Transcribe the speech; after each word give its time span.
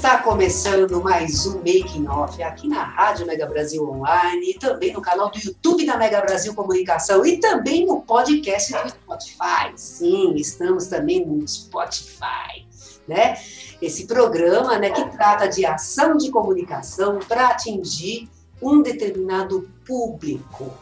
Está 0.00 0.16
começando 0.22 1.02
mais 1.02 1.44
um 1.44 1.58
Making 1.58 2.08
Off 2.08 2.42
aqui 2.42 2.66
na 2.66 2.82
Rádio 2.82 3.26
Mega 3.26 3.44
Brasil 3.44 3.86
Online 3.86 4.52
e 4.52 4.58
também 4.58 4.94
no 4.94 5.02
canal 5.02 5.30
do 5.30 5.38
YouTube 5.38 5.84
da 5.84 5.98
Mega 5.98 6.22
Brasil 6.22 6.54
Comunicação 6.54 7.22
e 7.26 7.36
também 7.36 7.84
no 7.84 8.00
podcast 8.00 8.72
do 8.72 8.88
Spotify. 8.88 9.72
Sim, 9.76 10.36
estamos 10.36 10.86
também 10.86 11.26
no 11.26 11.46
Spotify, 11.46 12.66
né? 13.06 13.36
Esse 13.82 14.06
programa, 14.06 14.78
né, 14.78 14.88
que 14.88 15.04
trata 15.10 15.46
de 15.46 15.66
ação 15.66 16.16
de 16.16 16.30
comunicação 16.30 17.18
para 17.18 17.48
atingir 17.48 18.26
um 18.62 18.80
determinado 18.80 19.70
público. 19.86 20.72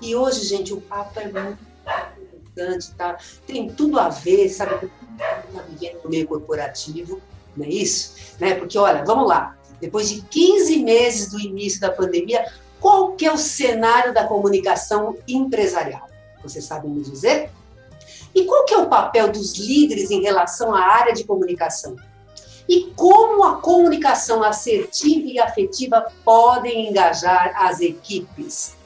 E 0.00 0.14
hoje, 0.14 0.44
gente, 0.44 0.72
o 0.72 0.80
papo 0.80 1.18
é 1.18 1.26
muito 1.26 1.58
importante, 2.44 2.92
tá? 2.92 3.18
Tem 3.44 3.68
tudo 3.70 3.98
a 3.98 4.08
ver, 4.08 4.48
sabe, 4.48 4.88
com 6.00 6.06
o 6.06 6.08
meio 6.08 6.28
corporativo 6.28 7.20
não 7.58 7.66
é 7.66 7.68
isso? 7.68 8.14
Né? 8.38 8.54
Porque, 8.54 8.78
olha, 8.78 9.04
vamos 9.04 9.28
lá, 9.28 9.56
depois 9.80 10.08
de 10.08 10.22
15 10.22 10.82
meses 10.82 11.30
do 11.30 11.40
início 11.40 11.80
da 11.80 11.90
pandemia, 11.90 12.44
qual 12.80 13.12
que 13.12 13.26
é 13.26 13.32
o 13.32 13.38
cenário 13.38 14.14
da 14.14 14.24
comunicação 14.24 15.16
empresarial? 15.26 16.08
Você 16.42 16.60
sabe 16.60 16.88
me 16.88 17.02
dizer? 17.02 17.50
E 18.34 18.44
qual 18.44 18.64
que 18.64 18.74
é 18.74 18.78
o 18.78 18.88
papel 18.88 19.30
dos 19.30 19.58
líderes 19.58 20.10
em 20.10 20.22
relação 20.22 20.74
à 20.74 20.80
área 20.80 21.12
de 21.12 21.24
comunicação? 21.24 21.96
E 22.68 22.92
como 22.94 23.44
a 23.44 23.56
comunicação 23.56 24.42
assertiva 24.42 25.26
e 25.26 25.38
afetiva 25.38 26.06
podem 26.24 26.90
engajar 26.90 27.54
as 27.56 27.80
equipes? 27.80 28.76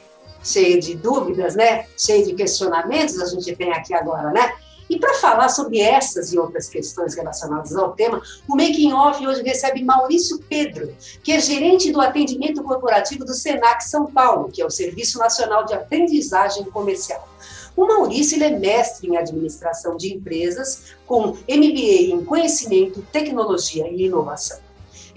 Cheio 0.43 0.81
de 0.81 0.95
dúvidas, 0.95 1.55
né? 1.55 1.87
Cheio 1.97 2.25
de 2.25 2.35
questionamentos, 2.35 3.21
a 3.21 3.27
gente 3.27 3.55
tem 3.57 3.73
aqui 3.73 3.93
agora, 3.93 4.31
né? 4.31 4.55
E 4.93 4.99
para 4.99 5.15
falar 5.15 5.49
sobre 5.49 5.81
essas 5.81 6.35
e 6.35 6.39
outras 6.39 6.69
questões 6.69 7.15
relacionadas 7.15 7.75
ao 7.75 7.93
tema, 7.93 8.21
o 8.47 8.55
Making 8.55 8.93
Off 8.93 9.27
hoje 9.27 9.43
recebe 9.43 9.83
Maurício 9.83 10.39
Pedro, 10.51 10.95
que 11.25 11.33
é 11.33 11.41
gerente 11.41 11.91
do 11.91 11.99
atendimento 11.99 12.63
corporativo 12.63 13.25
do 13.25 13.33
Senac 13.33 13.83
São 13.83 14.05
Paulo, 14.05 14.51
que 14.53 14.61
é 14.61 14.67
o 14.67 14.71
Serviço 14.71 15.19
Nacional 15.19 15.65
de 15.65 15.73
Aprendizagem 15.73 16.65
Comercial. 16.65 17.27
O 17.75 17.87
Maurício 17.87 18.37
ele 18.37 18.45
é 18.45 18.59
mestre 18.59 19.09
em 19.09 19.17
administração 19.17 19.97
de 19.97 20.13
empresas, 20.13 20.95
com 21.07 21.29
MBA 21.29 22.13
em 22.13 22.23
conhecimento, 22.23 23.01
tecnologia 23.11 23.89
e 23.89 24.05
inovação. 24.05 24.59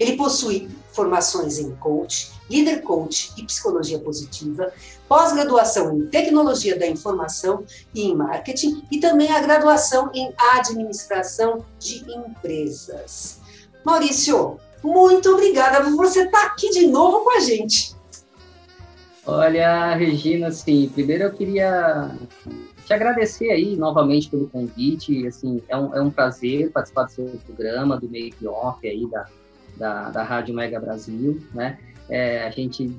Ele 0.00 0.16
possui 0.16 0.70
formações 0.90 1.58
em 1.58 1.76
coach, 1.76 2.32
líder 2.50 2.82
coach 2.82 3.32
e 3.36 3.44
psicologia 3.44 3.98
positiva, 3.98 4.72
pós-graduação 5.08 5.96
em 5.96 6.06
tecnologia 6.06 6.78
da 6.78 6.86
informação 6.86 7.64
e 7.94 8.02
em 8.02 8.14
marketing 8.14 8.82
e 8.90 8.98
também 8.98 9.30
a 9.30 9.40
graduação 9.40 10.10
em 10.14 10.32
administração 10.54 11.64
de 11.78 12.04
empresas. 12.10 13.40
Maurício, 13.84 14.58
muito 14.82 15.30
obrigada 15.30 15.84
por 15.84 15.96
você 15.96 16.24
estar 16.24 16.46
aqui 16.46 16.70
de 16.70 16.86
novo 16.86 17.24
com 17.24 17.36
a 17.36 17.40
gente. 17.40 17.94
Olha, 19.24 19.94
Regina, 19.94 20.48
assim, 20.48 20.88
primeiro 20.88 21.24
eu 21.24 21.32
queria 21.32 22.16
te 22.84 22.92
agradecer 22.92 23.50
aí 23.50 23.74
novamente 23.74 24.30
pelo 24.30 24.48
convite, 24.48 25.26
assim, 25.26 25.60
é 25.68 25.76
um, 25.76 25.94
é 25.96 26.00
um 26.00 26.10
prazer 26.10 26.70
participar 26.70 27.04
do 27.04 27.10
seu 27.10 27.40
programa, 27.44 27.98
do 27.98 28.08
Make 28.08 28.46
Off 28.46 28.86
aí 28.86 29.04
da, 29.10 29.26
da, 29.76 30.10
da 30.10 30.22
Rádio 30.22 30.54
Mega 30.54 30.78
Brasil, 30.78 31.42
né? 31.52 31.78
É, 32.08 32.46
a 32.46 32.50
gente 32.50 32.96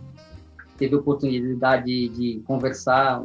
teve 0.77 0.95
a 0.95 0.99
oportunidade 0.99 1.85
de, 1.85 2.09
de 2.09 2.39
conversar 2.45 3.23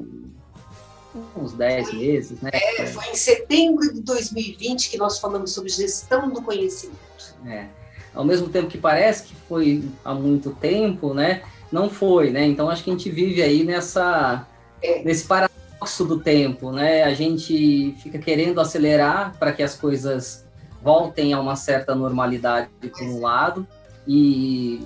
uns 1.36 1.52
10 1.52 1.92
meses, 1.94 2.40
né? 2.40 2.50
É, 2.52 2.86
foi 2.86 3.06
em 3.06 3.14
setembro 3.14 3.92
de 3.92 4.00
2020 4.00 4.90
que 4.90 4.96
nós 4.96 5.18
falamos 5.18 5.52
sobre 5.52 5.70
gestão 5.70 6.30
do 6.30 6.40
conhecimento. 6.40 6.98
É. 7.46 7.66
Ao 8.14 8.24
mesmo 8.24 8.48
tempo 8.48 8.68
que 8.68 8.78
parece 8.78 9.24
que 9.24 9.34
foi 9.48 9.84
há 10.04 10.14
muito 10.14 10.50
tempo, 10.50 11.12
né? 11.12 11.42
Não 11.70 11.88
foi, 11.88 12.30
né? 12.30 12.46
Então 12.46 12.68
acho 12.68 12.84
que 12.84 12.90
a 12.90 12.92
gente 12.92 13.10
vive 13.10 13.42
aí 13.42 13.64
nessa 13.64 14.46
é. 14.82 15.02
nesse 15.02 15.26
paradoxo 15.26 16.04
do 16.04 16.20
tempo, 16.20 16.70
né? 16.70 17.04
A 17.04 17.14
gente 17.14 17.94
fica 18.02 18.18
querendo 18.18 18.60
acelerar 18.60 19.36
para 19.38 19.52
que 19.52 19.62
as 19.62 19.74
coisas 19.74 20.44
voltem 20.82 21.32
a 21.32 21.40
uma 21.40 21.56
certa 21.56 21.94
normalidade 21.94 22.68
por 22.80 23.02
um 23.02 23.20
lado 23.20 23.66
e 24.06 24.82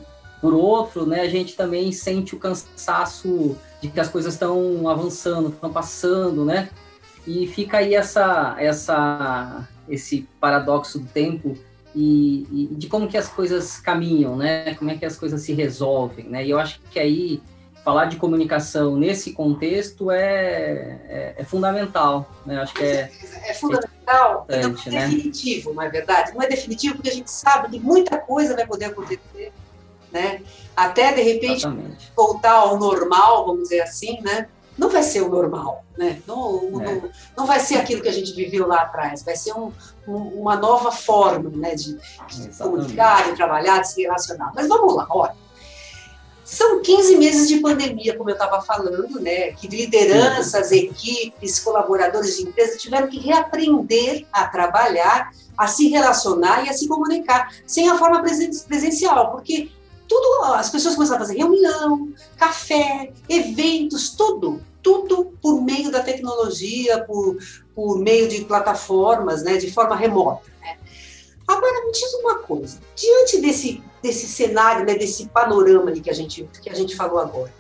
por 0.47 0.55
outro, 0.55 1.05
né, 1.05 1.23
a 1.23 1.29
gente 1.29 1.57
também 1.57 1.91
sente 1.91 2.37
o 2.37 2.39
cansaço 2.39 3.57
de 3.83 3.89
que 3.89 3.99
as 3.99 4.07
coisas 4.07 4.35
estão 4.35 4.89
avançando, 4.89 5.49
estão 5.49 5.73
passando, 5.73 6.45
né? 6.45 6.69
E 7.27 7.49
fica 7.49 7.79
aí 7.79 7.97
essa, 7.97 8.55
essa, 8.57 9.69
esse 9.89 10.29
paradoxo 10.41 11.01
do 11.01 11.07
tempo 11.07 11.59
e, 11.93 12.47
e, 12.53 12.75
de 12.77 12.87
como 12.87 13.09
que 13.09 13.19
as 13.19 13.27
coisas 13.27 13.81
caminham, 13.81 14.37
né? 14.37 14.73
Como 14.77 14.89
é 14.89 14.97
que 14.97 15.05
as 15.05 15.17
coisas 15.17 15.43
se 15.43 15.53
resolvem, 15.53 16.29
né? 16.29 16.47
E 16.47 16.51
eu 16.51 16.61
acho 16.61 16.81
que 16.93 17.01
aí 17.01 17.43
falar 17.85 18.05
de 18.05 18.15
comunicação 18.15 18.97
nesse 18.97 19.33
contexto 19.33 20.13
é, 20.13 21.01
é, 21.09 21.35
é 21.39 21.45
fundamental, 21.45 22.31
né? 22.47 22.61
Acho 22.61 22.73
que 22.73 22.85
é, 22.85 23.11
é 23.49 23.53
fundamental, 23.55 24.47
é 24.49 24.63
não 24.63 24.77
é 24.87 24.91
né? 24.91 25.09
definitivo, 25.09 25.75
não 25.75 25.83
é 25.83 25.89
verdade? 25.89 26.33
Não 26.33 26.41
é 26.41 26.47
definitivo 26.47 26.95
porque 26.95 27.11
a 27.11 27.15
gente 27.15 27.33
sabe 27.33 27.69
que 27.69 27.81
muita 27.81 28.17
coisa 28.19 28.55
vai 28.55 28.65
poder 28.65 28.85
acontecer 28.85 29.21
né? 30.17 30.41
Até 30.75 31.13
de 31.13 31.21
repente 31.21 31.67
Exatamente. 31.67 32.13
voltar 32.17 32.53
ao 32.53 32.79
normal, 32.79 33.45
vamos 33.45 33.65
dizer 33.65 33.83
assim, 33.83 34.21
né? 34.23 34.49
Não 34.77 34.91
vai 34.91 35.03
ser 35.03 35.23
o 35.23 35.29
normal, 35.29 35.85
né? 35.97 36.23
Não, 36.27 36.81
é. 36.81 36.95
não, 36.95 37.11
não 37.37 37.47
vai 37.47 37.61
ser 37.61 37.77
aquilo 37.77 38.03
que 38.03 38.09
a 38.09 38.13
gente 38.13 38.33
viveu 38.33 38.67
lá 38.67 38.83
atrás, 38.83 39.23
vai 39.23 39.37
ser 39.37 39.53
um, 39.53 39.73
um, 40.09 40.17
uma 40.41 40.57
nova 40.57 40.91
forma, 40.91 41.51
né? 41.51 41.75
De, 41.75 41.99
de 42.29 42.59
comunicar, 42.59 43.31
de 43.31 43.37
trabalhar, 43.37 43.81
de 43.81 43.93
se 43.93 44.03
relacionar. 44.03 44.53
Mas 44.55 44.67
vamos 44.69 44.95
lá, 44.95 45.07
olha. 45.11 45.35
São 46.45 46.81
15 46.81 47.17
meses 47.17 47.49
de 47.49 47.59
pandemia, 47.59 48.17
como 48.17 48.31
eu 48.31 48.35
estava 48.35 48.63
falando, 48.63 49.21
né? 49.21 49.51
Que 49.53 49.67
lideranças, 49.67 50.71
equipes, 50.73 51.59
colaboradores 51.59 52.37
de 52.37 52.45
empresa 52.45 52.79
tiveram 52.79 53.09
que 53.09 53.19
reaprender 53.19 54.27
a 54.33 54.47
trabalhar, 54.47 55.33
a 55.59 55.67
se 55.67 55.89
relacionar 55.89 56.65
e 56.65 56.69
a 56.69 56.73
se 56.73 56.87
comunicar, 56.87 57.53
sem 57.67 57.89
a 57.89 57.99
forma 57.99 58.23
presencial, 58.23 59.33
porque 59.33 59.71
tudo, 60.09 60.45
as 60.55 60.71
pessoas 60.71 60.95
começaram 60.95 61.23
a 61.23 61.27
fazer 61.27 61.39
reunião, 61.39 62.13
café, 62.37 63.13
eventos, 63.29 64.11
tudo, 64.11 64.61
tudo 64.83 65.33
por 65.43 65.61
meio 65.63 65.91
da 65.91 66.03
tecnologia, 66.03 67.05
por, 67.05 67.37
por 67.75 67.99
meio 67.99 68.29
de 68.29 68.45
plataformas, 68.45 69.43
né, 69.43 69.57
de 69.57 69.73
forma 69.73 69.97
remota. 69.97 70.49
Né? 70.61 70.77
Agora, 71.47 71.85
me 71.85 71.93
diz 71.93 72.15
uma 72.15 72.37
coisa, 72.39 72.79
diante 72.95 73.41
desse, 73.41 73.83
desse 74.03 74.27
cenário, 74.27 74.85
né, 74.85 74.95
desse 74.95 75.27
panorama 75.29 75.93
que 75.93 76.11
a, 76.11 76.15
gente, 76.15 76.49
que 76.63 76.71
a 76.71 76.75
gente 76.75 76.95
falou 76.97 77.19
agora, 77.19 77.53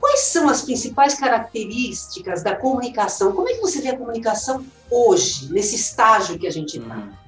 quais 0.00 0.20
são 0.20 0.48
as 0.48 0.62
principais 0.62 1.14
características 1.14 2.42
da 2.42 2.54
comunicação? 2.54 3.32
Como 3.32 3.48
é 3.48 3.54
que 3.54 3.60
você 3.60 3.80
vê 3.80 3.88
a 3.88 3.98
comunicação 3.98 4.64
hoje, 4.90 5.52
nesse 5.52 5.74
estágio 5.76 6.38
que 6.38 6.46
a 6.46 6.52
gente 6.52 6.78
está? 6.78 6.96
Hum. 6.96 7.23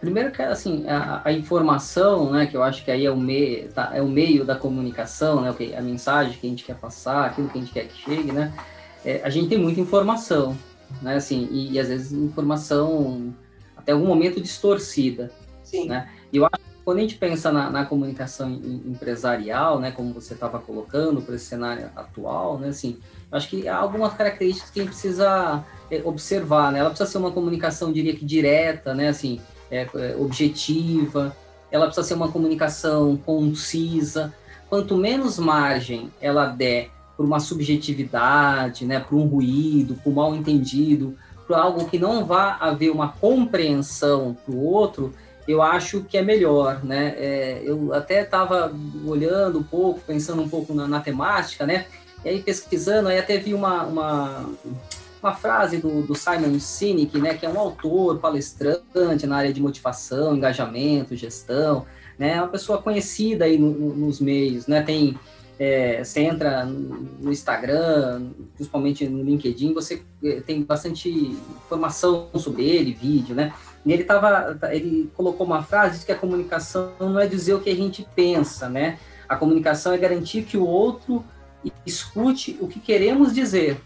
Primeiro 0.00 0.30
que 0.30 0.40
assim 0.40 0.86
a, 0.88 1.20
a, 1.24 1.32
informação, 1.32 2.30
né, 2.32 2.46
que 2.46 2.56
eu 2.56 2.62
acho 2.62 2.84
que 2.84 2.90
aí 2.90 3.04
é 3.04 3.10
o 3.10 3.16
meio, 3.16 3.68
tá, 3.72 3.90
é 3.92 4.00
o 4.00 4.08
meio 4.08 4.44
da 4.44 4.54
comunicação, 4.56 5.42
né, 5.42 5.54
a 5.76 5.82
mensagem 5.82 6.38
que 6.38 6.46
a 6.46 6.50
gente 6.50 6.64
quer 6.64 6.76
passar, 6.76 7.26
aquilo 7.26 7.48
que 7.48 7.58
a 7.58 7.60
gente 7.60 7.72
quer 7.72 7.88
que 7.88 8.02
chegue, 8.02 8.32
né, 8.32 8.52
é, 9.04 9.20
a 9.22 9.28
gente 9.28 9.48
tem 9.48 9.58
muita 9.58 9.80
informação, 9.80 10.56
né, 11.02 11.16
assim, 11.16 11.48
e, 11.50 11.72
e, 11.72 11.80
às 11.80 11.88
vezes 11.88 12.12
informação 12.12 13.34
até 13.76 13.92
algum 13.92 14.06
momento 14.06 14.40
distorcida, 14.40 15.30
Sim. 15.62 15.88
né. 15.88 16.08
E 16.32 16.38
eu 16.38 16.46
acho 16.46 16.56
que 16.56 16.84
quando 16.84 16.98
a 16.98 17.00
gente 17.02 17.16
pensa 17.16 17.52
na, 17.52 17.68
na 17.68 17.84
comunicação 17.84 18.50
empresarial, 18.50 19.78
né, 19.78 19.90
como 19.90 20.14
você 20.14 20.34
estava 20.34 20.58
colocando 20.58 21.20
para 21.20 21.34
esse 21.34 21.46
cenário 21.46 21.90
atual, 21.96 22.58
né, 22.58 22.68
assim, 22.68 22.98
acho 23.30 23.48
que 23.48 23.68
há 23.68 23.76
algumas 23.76 24.14
características 24.14 24.70
que 24.70 24.80
a 24.80 24.82
gente 24.82 24.92
precisa 24.92 25.64
é, 25.90 26.00
observar, 26.04 26.72
né. 26.72 26.78
Ela 26.78 26.90
precisa 26.90 27.10
ser 27.10 27.18
uma 27.18 27.32
comunicação, 27.32 27.92
diria 27.92 28.14
que 28.14 28.24
direta, 28.24 28.94
né, 28.94 29.08
assim 29.08 29.40
é, 29.70 29.86
objetiva, 30.18 31.36
ela 31.70 31.86
precisa 31.86 32.06
ser 32.06 32.14
uma 32.14 32.30
comunicação 32.30 33.16
concisa. 33.16 34.32
Quanto 34.68 34.96
menos 34.96 35.38
margem 35.38 36.10
ela 36.20 36.46
der 36.46 36.90
por 37.16 37.24
uma 37.26 37.40
subjetividade, 37.40 38.84
né, 38.84 39.00
por 39.00 39.16
um 39.16 39.26
ruído, 39.26 39.94
por 40.02 40.10
um 40.10 40.14
mal 40.14 40.34
entendido, 40.34 41.16
por 41.46 41.56
algo 41.56 41.86
que 41.86 41.98
não 41.98 42.24
vá 42.24 42.56
haver 42.60 42.90
uma 42.90 43.08
compreensão 43.08 44.36
para 44.44 44.54
o 44.54 44.64
outro, 44.64 45.12
eu 45.46 45.62
acho 45.62 46.02
que 46.02 46.16
é 46.16 46.22
melhor, 46.22 46.82
né? 46.82 47.14
É, 47.18 47.62
eu 47.64 47.92
até 47.92 48.22
estava 48.22 48.72
olhando 49.04 49.58
um 49.58 49.62
pouco, 49.62 50.00
pensando 50.00 50.40
um 50.40 50.48
pouco 50.48 50.72
na, 50.72 50.88
na, 50.88 51.00
temática, 51.00 51.66
né? 51.66 51.86
E 52.24 52.28
aí 52.30 52.42
pesquisando, 52.42 53.08
aí 53.08 53.18
até 53.18 53.36
vi 53.36 53.52
uma, 53.52 53.82
uma, 53.84 54.48
uma 55.24 55.34
frase 55.34 55.78
do, 55.78 56.02
do, 56.02 56.14
Simon 56.14 56.58
Sinek, 56.60 57.18
né? 57.18 57.34
Que 57.34 57.46
é 57.46 57.48
um 57.48 57.58
autor, 57.58 58.18
palestrante 58.18 59.26
na 59.26 59.36
área 59.36 59.52
de 59.52 59.60
motivação, 59.60 60.36
engajamento, 60.36 61.16
gestão, 61.16 61.86
né? 62.18 62.40
Uma 62.40 62.48
pessoa 62.48 62.80
conhecida 62.80 63.46
aí 63.46 63.56
no, 63.56 63.70
no, 63.70 63.94
nos 63.94 64.20
meios, 64.20 64.66
né? 64.66 64.82
Tem 64.82 65.18
é, 65.58 66.02
você 66.02 66.20
entra 66.20 66.64
no 66.64 67.30
Instagram, 67.30 68.30
principalmente 68.54 69.06
no 69.06 69.22
LinkedIn, 69.22 69.72
você 69.72 70.02
é, 70.22 70.40
tem 70.40 70.62
bastante 70.62 71.08
informação 71.08 72.28
sobre 72.34 72.64
ele, 72.64 72.92
vídeo, 72.92 73.34
né? 73.34 73.52
E 73.86 73.92
ele 73.92 74.04
tava, 74.04 74.58
ele 74.72 75.10
colocou 75.14 75.46
uma 75.46 75.62
frase 75.62 76.00
de 76.00 76.06
que 76.06 76.12
a 76.12 76.16
comunicação 76.16 76.92
não 76.98 77.18
é 77.18 77.26
dizer 77.26 77.54
o 77.54 77.60
que 77.60 77.70
a 77.70 77.76
gente 77.76 78.06
pensa, 78.16 78.68
né? 78.68 78.98
A 79.28 79.36
comunicação 79.36 79.92
é 79.92 79.98
garantir 79.98 80.42
que 80.42 80.56
o 80.56 80.66
outro 80.66 81.24
escute 81.86 82.58
o 82.60 82.66
que 82.66 82.80
queremos 82.80 83.32
dizer. 83.32 83.80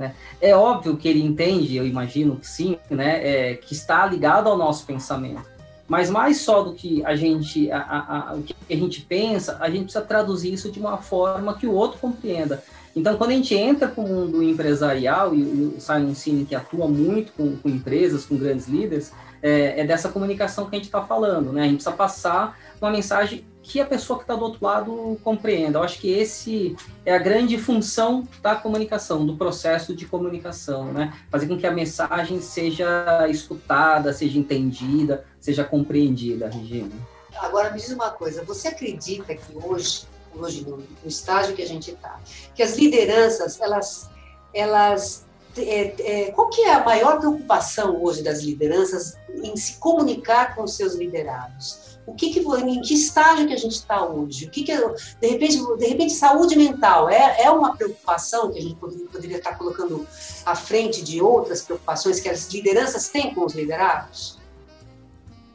Né? 0.00 0.14
É 0.40 0.56
óbvio 0.56 0.96
que 0.96 1.06
ele 1.06 1.22
entende, 1.22 1.76
eu 1.76 1.86
imagino 1.86 2.36
que 2.36 2.48
sim, 2.48 2.78
né? 2.88 3.20
É, 3.22 3.54
que 3.54 3.74
está 3.74 4.06
ligado 4.06 4.48
ao 4.48 4.56
nosso 4.56 4.86
pensamento. 4.86 5.44
Mas 5.86 6.08
mais 6.08 6.40
só 6.40 6.62
do 6.62 6.72
que 6.72 7.04
a 7.04 7.14
gente, 7.14 7.70
a, 7.70 7.78
a, 7.78 8.30
a, 8.30 8.34
o 8.34 8.42
que 8.42 8.54
a 8.70 8.76
gente 8.76 9.02
pensa, 9.02 9.58
a 9.60 9.68
gente 9.68 9.82
precisa 9.82 10.02
traduzir 10.02 10.54
isso 10.54 10.72
de 10.72 10.80
uma 10.80 10.96
forma 10.96 11.52
que 11.52 11.66
o 11.66 11.72
outro 11.72 11.98
compreenda. 11.98 12.62
Então, 12.96 13.16
quando 13.18 13.30
a 13.30 13.34
gente 13.34 13.54
entra 13.54 13.88
para 13.88 14.02
o 14.02 14.08
mundo 14.08 14.42
empresarial, 14.42 15.34
e, 15.34 15.42
o 15.42 15.80
Simon 15.80 16.14
Sinek 16.14 16.54
atua 16.54 16.88
muito 16.88 17.32
com, 17.32 17.56
com, 17.56 17.68
empresas, 17.68 18.24
com 18.24 18.38
grandes 18.38 18.66
líderes, 18.66 19.12
é, 19.42 19.80
é 19.80 19.84
dessa 19.84 20.08
comunicação 20.08 20.64
que 20.64 20.76
a 20.76 20.78
gente 20.78 20.86
está 20.86 21.02
falando, 21.02 21.52
né? 21.52 21.62
A 21.62 21.64
gente 21.64 21.74
precisa 21.74 21.94
passar 21.94 22.56
uma 22.80 22.90
mensagem 22.90 23.44
que 23.62 23.80
a 23.80 23.86
pessoa 23.86 24.18
que 24.18 24.24
está 24.24 24.34
do 24.34 24.42
outro 24.42 24.64
lado 24.64 25.18
compreenda. 25.22 25.78
Eu 25.78 25.82
acho 25.82 25.98
que 25.98 26.10
esse 26.10 26.76
é 27.04 27.14
a 27.14 27.18
grande 27.18 27.58
função 27.58 28.26
da 28.42 28.54
comunicação, 28.54 29.24
do 29.24 29.36
processo 29.36 29.94
de 29.94 30.06
comunicação, 30.06 30.92
né? 30.92 31.12
Fazer 31.30 31.46
com 31.46 31.58
que 31.58 31.66
a 31.66 31.70
mensagem 31.70 32.40
seja 32.40 33.28
escutada, 33.28 34.12
seja 34.12 34.38
entendida, 34.38 35.24
seja 35.38 35.62
compreendida, 35.64 36.48
Regina. 36.48 36.90
Agora 37.36 37.70
me 37.70 37.78
diz 37.78 37.90
uma 37.90 38.10
coisa, 38.10 38.44
você 38.44 38.68
acredita 38.68 39.34
que 39.34 39.54
hoje, 39.54 40.02
hoje 40.34 40.66
no, 40.66 40.82
estágio 41.04 41.54
que 41.54 41.62
a 41.62 41.66
gente 41.66 41.92
está, 41.92 42.18
que 42.54 42.62
as 42.62 42.76
lideranças, 42.76 43.60
elas, 43.60 44.10
elas 44.52 45.24
é, 45.56 45.94
é, 46.28 46.32
qual 46.32 46.48
que 46.48 46.62
é 46.62 46.74
a 46.74 46.84
maior 46.84 47.18
preocupação 47.18 48.02
hoje 48.02 48.22
das 48.22 48.40
lideranças 48.40 49.16
em 49.42 49.56
se 49.56 49.74
comunicar 49.78 50.54
com 50.54 50.66
seus 50.66 50.94
liderados? 50.94 51.89
O 52.10 52.14
que, 52.14 52.30
que 52.30 52.40
em 52.40 52.80
que 52.80 52.94
estágio 52.94 53.46
que 53.46 53.52
a 53.52 53.56
gente 53.56 53.76
está 53.76 54.04
hoje? 54.04 54.46
O 54.46 54.50
que, 54.50 54.64
que 54.64 54.76
de 54.76 55.26
repente, 55.28 55.58
de 55.78 55.86
repente 55.86 56.12
saúde 56.12 56.56
mental 56.56 57.08
é, 57.08 57.42
é 57.42 57.50
uma 57.50 57.76
preocupação 57.76 58.50
que 58.50 58.58
a 58.58 58.62
gente 58.62 58.74
poderia, 58.74 59.06
poderia 59.06 59.36
estar 59.38 59.56
colocando 59.56 60.06
à 60.44 60.56
frente 60.56 61.04
de 61.04 61.22
outras 61.22 61.62
preocupações 61.62 62.18
que 62.18 62.28
as 62.28 62.52
lideranças 62.52 63.08
têm 63.08 63.32
com 63.32 63.44
os 63.44 63.54
liderados? 63.54 64.38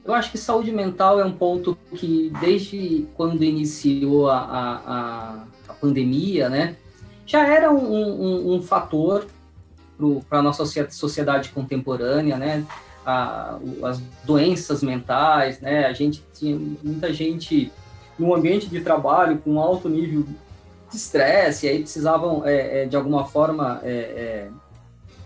Eu 0.06 0.13
acho 0.13 0.31
que 0.31 0.38
saúde 0.38 0.72
mental 0.72 1.19
é 1.19 1.25
um 1.25 1.34
ponto 1.34 1.78
que 1.96 2.31
desde 2.40 3.07
quando 3.16 3.44
iniciou 3.44 4.30
a, 4.30 4.38
a, 4.38 5.44
a 5.68 5.74
pandemia, 5.74 6.48
né, 6.48 6.78
já 7.25 7.46
era 7.48 7.72
um, 7.72 7.94
um, 7.94 8.56
um 8.56 8.62
fator 8.62 9.28
para 10.30 10.40
a 10.40 10.42
nossa 10.42 10.63
sociedade 10.90 11.50
contemporânea, 11.50 12.38
né? 12.38 12.66
A, 13.06 13.60
as 13.84 14.02
doenças 14.24 14.81
mentais, 14.81 15.60
né? 15.60 15.86
A 15.86 15.94
gente 15.94 16.24
tinha 16.34 16.57
muita 16.84 17.13
gente 17.13 17.72
no 18.18 18.34
ambiente 18.34 18.68
de 18.68 18.81
trabalho 18.81 19.38
com 19.40 19.60
alto 19.60 19.88
nível 19.90 20.24
de 20.24 20.96
estresse, 20.96 21.68
aí 21.68 21.80
precisavam, 21.80 22.44
é, 22.46 22.84
é, 22.84 22.86
de 22.86 22.96
alguma 22.96 23.25
forma, 23.25 23.80
é, 23.84 23.90
é 23.90 24.50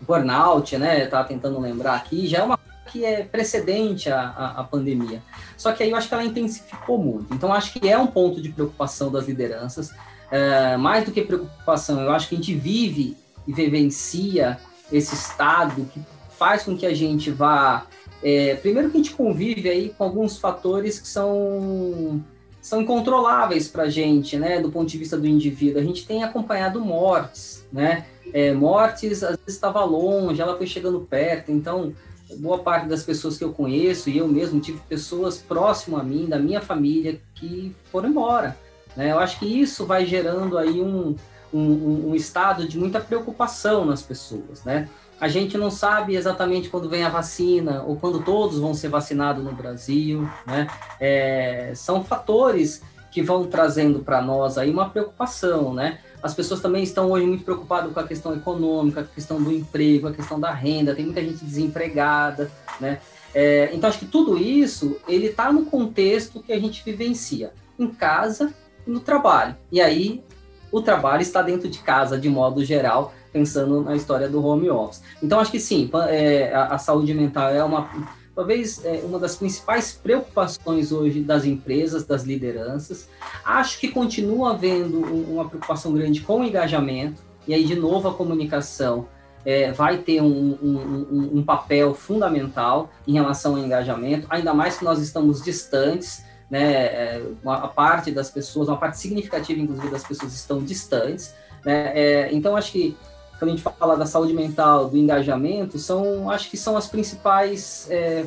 burnout, 0.02 0.78
né? 0.78 1.04
Estava 1.04 1.28
tentando 1.28 1.60
lembrar 1.60 1.96
aqui, 1.96 2.28
já 2.28 2.40
é 2.40 2.44
uma 2.44 2.60
que 2.92 3.06
é 3.06 3.24
precedente 3.24 4.10
à, 4.10 4.20
à, 4.20 4.62
à, 4.62 4.64
pandemia. 4.64 5.22
Só 5.56 5.72
que 5.72 5.84
aí 5.84 5.92
eu 5.92 5.96
acho 5.96 6.08
que 6.08 6.14
ela 6.14 6.24
intensificou 6.24 6.98
muito. 6.98 7.32
Então, 7.34 7.54
acho 7.54 7.74
que 7.74 7.88
é 7.88 7.96
um 7.96 8.08
ponto 8.08 8.42
de 8.42 8.50
preocupação 8.50 9.12
das 9.12 9.28
lideranças. 9.28 9.94
É, 10.32 10.76
mais 10.76 11.06
do 11.06 11.12
que 11.12 11.22
preocupação, 11.22 12.02
eu 12.02 12.12
acho 12.12 12.28
que 12.28 12.34
a 12.34 12.38
gente 12.38 12.56
vive 12.56 13.16
e 13.48 13.54
vivencia 13.54 14.60
esse 14.92 15.14
estado 15.14 15.86
que 15.94 16.02
faz 16.40 16.64
com 16.64 16.76
que 16.76 16.86
a 16.86 16.94
gente 16.94 17.30
vá. 17.30 17.86
É, 18.24 18.56
primeiro 18.56 18.90
que 18.90 18.98
a 18.98 19.02
gente 19.02 19.14
convive 19.14 19.70
aí 19.70 19.94
com 19.96 20.04
alguns 20.04 20.38
fatores 20.38 21.00
que 21.00 21.08
são 21.08 22.24
são 22.62 22.82
incontroláveis 22.82 23.68
para 23.68 23.84
a 23.84 23.90
gente, 23.90 24.38
né, 24.38 24.60
do 24.60 24.70
ponto 24.70 24.90
de 24.90 24.98
vista 24.98 25.18
do 25.18 25.26
indivíduo. 25.26 25.80
A 25.80 25.84
gente 25.84 26.06
tem 26.06 26.24
acompanhado 26.24 26.80
mortes, 26.82 27.66
né, 27.72 28.06
é, 28.34 28.54
mortes 28.54 29.24
às 29.24 29.38
vezes 29.38 29.56
estava 29.56 29.84
longe, 29.84 30.42
ela 30.42 30.58
foi 30.58 30.68
chegando 30.68 31.00
perto, 31.00 31.52
então 31.52 31.94
boa 32.38 32.60
parte 32.60 32.88
das 32.88 33.02
pessoas 33.04 33.38
que 33.38 33.44
eu 33.44 33.52
conheço 33.54 34.10
e 34.10 34.18
eu 34.18 34.28
mesmo 34.28 34.60
tive 34.60 34.80
pessoas 34.88 35.38
próximas 35.38 36.02
a 36.02 36.04
mim, 36.04 36.28
da 36.28 36.38
minha 36.38 36.62
família, 36.62 37.20
que 37.34 37.76
foram 37.92 38.10
embora. 38.10 38.58
Né? 38.96 39.12
Eu 39.12 39.20
acho 39.20 39.40
que 39.40 39.46
isso 39.46 39.86
vai 39.86 40.06
gerando 40.06 40.58
aí 40.58 40.82
um, 40.82 41.16
um, 41.54 42.10
um 42.10 42.16
estado 42.16 42.68
de 42.68 42.78
muita 42.78 43.00
preocupação 43.00 43.86
nas 43.86 44.02
pessoas, 44.02 44.64
né? 44.64 44.88
A 45.20 45.28
gente 45.28 45.58
não 45.58 45.70
sabe 45.70 46.16
exatamente 46.16 46.70
quando 46.70 46.90
vem 46.90 47.04
a 47.04 47.10
vacina 47.10 47.84
ou 47.84 47.98
quando 47.98 48.24
todos 48.24 48.58
vão 48.58 48.74
ser 48.74 48.88
vacinados 48.88 49.44
no 49.44 49.52
Brasil, 49.52 50.28
né? 50.46 50.68
É, 51.00 51.74
são 51.76 52.04
fatores 52.04 52.82
que 53.12 53.22
vão 53.22 53.46
trazendo 53.46 54.00
para 54.00 54.22
nós 54.22 54.58
aí 54.58 54.70
uma 54.70 54.90
preocupação, 54.90 55.74
né? 55.74 56.00
As 56.22 56.34
pessoas 56.34 56.62
também 56.62 56.84
estão 56.84 57.12
hoje 57.12 57.26
muito 57.26 57.44
preocupadas 57.44 57.92
com 57.92 58.00
a 58.00 58.08
questão 58.08 58.34
econômica, 58.36 59.02
a 59.02 59.04
questão 59.04 59.42
do 59.42 59.52
emprego, 59.52 60.08
a 60.08 60.14
questão 60.14 60.40
da 60.40 60.52
renda, 60.52 60.96
tem 60.96 61.06
muita 61.06 61.22
gente 61.22 61.44
desempregada, 61.44 62.52
né? 62.80 63.00
É, 63.34 63.70
então, 63.74 63.90
acho 63.90 64.00
que 64.00 64.06
tudo 64.06 64.38
isso, 64.38 64.98
ele 65.08 65.28
está 65.28 65.52
no 65.52 65.66
contexto 65.66 66.42
que 66.42 66.52
a 66.52 66.60
gente 66.60 66.84
vivencia, 66.84 67.54
em 67.78 67.88
casa 67.88 68.54
e 68.86 68.90
no 68.90 69.00
trabalho. 69.00 69.56
E 69.72 69.80
aí, 69.80 70.24
o 70.72 70.82
trabalho 70.82 71.22
está 71.22 71.42
dentro 71.42 71.70
de 71.70 71.80
casa, 71.80 72.18
de 72.18 72.30
modo 72.30 72.64
geral, 72.64 73.14
pensando 73.32 73.82
na 73.82 73.96
história 73.96 74.28
do 74.28 74.44
home 74.44 74.70
office. 74.70 75.02
Então, 75.22 75.40
acho 75.40 75.52
que 75.52 75.60
sim, 75.60 75.90
é, 76.08 76.54
a, 76.54 76.76
a, 76.76 76.78
saúde 76.78 77.14
mental 77.14 77.50
é 77.50 77.64
uma, 77.64 77.90
talvez, 78.36 78.84
é 78.86 79.02
uma 79.04 79.20
das 79.20 79.36
principais 79.36 79.92
preocupações 79.92 80.92
hoje 80.92 81.22
das 81.22 81.46
empresas, 81.46 82.06
das 82.06 82.24
lideranças. 82.24 83.08
Acho 83.44 83.80
que 83.80 83.90
continua 83.90 84.52
havendo 84.52 85.00
uma 85.00 85.48
preocupação 85.48 85.94
grande 85.94 86.22
com 86.22 86.42
o 86.42 86.44
engajamento, 86.44 87.22
e 87.48 87.54
aí, 87.54 87.64
de 87.64 87.76
novo, 87.76 88.08
a 88.08 88.14
comunicação 88.14 89.08
é, 89.46 89.72
vai 89.72 89.98
ter 89.98 90.22
um, 90.22 90.58
um, 90.62 91.40
um, 91.40 91.44
papel 91.44 91.94
fundamental 91.94 92.90
em 93.08 93.14
relação 93.14 93.56
ao 93.56 93.60
engajamento, 93.60 94.28
ainda 94.30 94.54
mais 94.54 94.78
que 94.78 94.84
nós 94.84 95.00
estamos 95.00 95.42
distantes, 95.42 96.24
né, 96.50 96.74
é, 96.74 97.24
uma 97.44 97.68
parte 97.68 98.12
das 98.12 98.30
pessoas, 98.30 98.68
uma 98.68 98.78
parte 98.78 98.98
significativa, 98.98 99.60
inclusive, 99.60 99.90
das 99.90 100.04
pessoas 100.04 100.34
estão 100.34 100.64
distantes, 100.64 101.34
né, 101.64 101.92
é, 101.96 102.30
então 102.32 102.56
acho 102.56 102.72
que 102.72 102.98
quando 103.40 103.52
a 103.52 103.56
gente 103.56 103.64
fala 103.64 103.96
da 103.96 104.06
saúde 104.06 104.34
mental, 104.34 104.90
do 104.90 104.98
engajamento, 104.98 105.80
são, 105.80 106.30
acho 106.30 106.50
que 106.50 106.58
são 106.58 106.76
as 106.76 106.88
principais 106.88 107.88
é, 107.90 108.26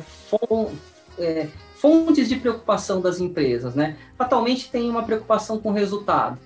é, 1.19 1.47
fontes 1.75 2.27
de 2.27 2.35
preocupação 2.37 2.99
das 2.99 3.19
empresas, 3.19 3.75
né? 3.75 3.95
Fatalmente 4.17 4.71
tem 4.71 4.89
uma 4.89 5.03
preocupação 5.03 5.59
com 5.59 5.69
o 5.69 5.73
resultado, 5.73 6.39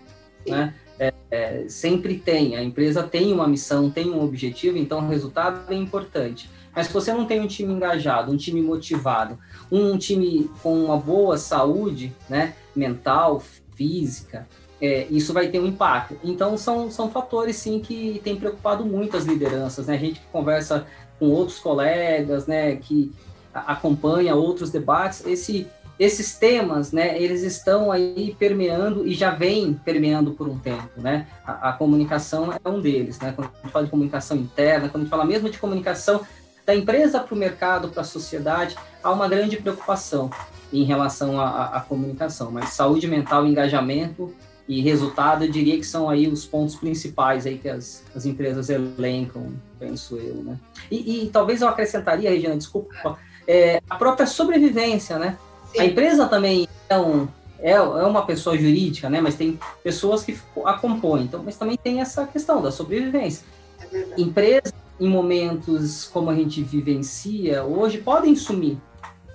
né? 0.46 0.76
É, 1.00 1.14
é, 1.32 1.66
sempre 1.70 2.18
tem, 2.18 2.58
a 2.58 2.64
empresa 2.64 3.04
tem 3.04 3.32
uma 3.32 3.48
missão, 3.48 3.90
tem 3.90 4.10
um 4.10 4.22
objetivo, 4.22 4.78
então 4.78 5.00
o 5.00 5.08
resultado 5.08 5.72
é 5.72 5.76
importante. 5.76 6.50
Mas 6.76 6.88
se 6.88 6.94
você 6.94 7.14
não 7.14 7.26
tem 7.26 7.40
um 7.40 7.48
time 7.48 7.72
engajado, 7.72 8.32
um 8.32 8.38
time 8.38 8.62
motivado, 8.62 9.38
um 9.72 9.98
time 9.98 10.50
com 10.62 10.86
uma 10.86 10.98
boa 10.98 11.38
saúde, 11.38 12.14
né, 12.28 12.56
mental, 12.76 13.42
física, 13.76 14.48
é, 14.82 15.08
isso 15.10 15.34
vai 15.34 15.48
ter 15.48 15.60
um 15.60 15.66
impacto. 15.66 16.18
Então, 16.24 16.58
são, 16.58 16.92
são 16.92 17.10
fatores, 17.10 17.56
sim, 17.56 17.80
que 17.80 18.22
têm 18.24 18.36
preocupado 18.36 18.86
muito 18.86 19.18
as 19.18 19.26
lideranças, 19.26 19.88
né? 19.88 19.96
A 19.96 19.98
gente 19.98 20.20
que 20.20 20.28
conversa 20.32 20.86
com 21.20 21.30
outros 21.30 21.60
colegas, 21.60 22.46
né, 22.46 22.76
que 22.76 23.12
acompanha 23.54 24.36
outros 24.36 24.70
debates, 24.70 25.26
esse, 25.26 25.66
esses 26.00 26.38
temas, 26.38 26.92
né, 26.92 27.20
eles 27.20 27.42
estão 27.42 27.92
aí 27.92 28.36
permeando 28.38 29.08
e 29.08 29.16
já 29.16 29.32
vem 29.32 29.74
permeando 29.74 30.32
por 30.32 30.48
um 30.48 30.60
tempo, 30.60 30.90
né? 30.98 31.28
A, 31.44 31.70
a 31.70 31.74
comunicação 31.74 32.54
é 32.54 32.70
um 32.70 32.80
deles, 32.80 33.20
né? 33.20 33.34
Quando 33.36 33.48
a 33.48 33.62
gente 33.64 33.72
fala 33.72 33.86
de 33.86 33.92
comunicação 33.92 34.38
interna, 34.38 34.90
quando 34.90 35.02
a 35.02 35.06
gente 35.06 35.10
fala 35.10 35.26
mesmo 35.26 35.50
de 35.50 35.58
comunicação 35.58 36.22
da 36.66 36.76
empresa 36.76 37.20
para 37.20 37.34
o 37.34 37.38
mercado, 37.38 37.88
para 37.88 38.02
a 38.02 38.06
sociedade, 38.06 38.76
há 39.02 39.10
uma 39.12 39.28
grande 39.28 39.58
preocupação 39.58 40.30
em 40.72 40.84
relação 40.84 41.40
à, 41.40 41.78
à 41.78 41.82
comunicação. 41.82 42.52
Mas 42.52 42.70
saúde 42.70 43.08
mental 43.08 43.46
e 43.46 43.50
engajamento 43.50 44.36
e 44.68 44.82
resultado, 44.82 45.46
eu 45.46 45.52
diria 45.52 45.78
que 45.78 45.86
são 45.86 46.10
aí 46.10 46.28
os 46.28 46.46
pontos 46.46 46.76
principais 46.76 47.46
aí 47.46 47.58
que 47.58 47.70
as, 47.70 48.04
as 48.14 48.26
empresas 48.26 48.70
elencam, 48.70 49.54
penso 49.80 50.18
eu, 50.18 50.36
né? 50.44 50.60
E, 50.92 51.24
e 51.24 51.30
talvez 51.30 51.62
eu 51.62 51.70
acrescentaria, 51.70 52.30
Regina, 52.30 52.58
desculpa, 52.58 53.18
é, 53.48 53.82
a 53.90 53.96
própria 53.96 54.28
sobrevivência, 54.28 55.18
né? 55.18 55.38
Sim. 55.72 55.80
A 55.80 55.86
empresa 55.86 56.28
também 56.28 56.68
é, 56.90 56.98
um, 56.98 57.28
é, 57.60 57.72
é 57.72 57.82
uma 57.82 58.26
pessoa 58.26 58.58
jurídica, 58.58 59.10
né? 59.10 59.22
Mas 59.22 59.36
tem 59.36 59.58
pessoas 59.82 60.24
que 60.24 60.38
a 60.66 60.74
compõem, 60.74 61.24
então, 61.24 61.42
mas 61.44 61.56
também 61.56 61.78
tem 61.78 62.02
essa 62.02 62.28
questão 62.28 62.62
da 62.62 62.72
sobrevivência. 62.72 63.46
É 63.94 64.06
Empresas, 64.18 64.74
em 65.00 65.08
momentos 65.08 66.10
como 66.12 66.30
a 66.30 66.36
gente 66.36 66.62
vivencia 66.62 67.64
hoje, 67.64 68.00
podem 68.00 68.36
sumir, 68.36 68.78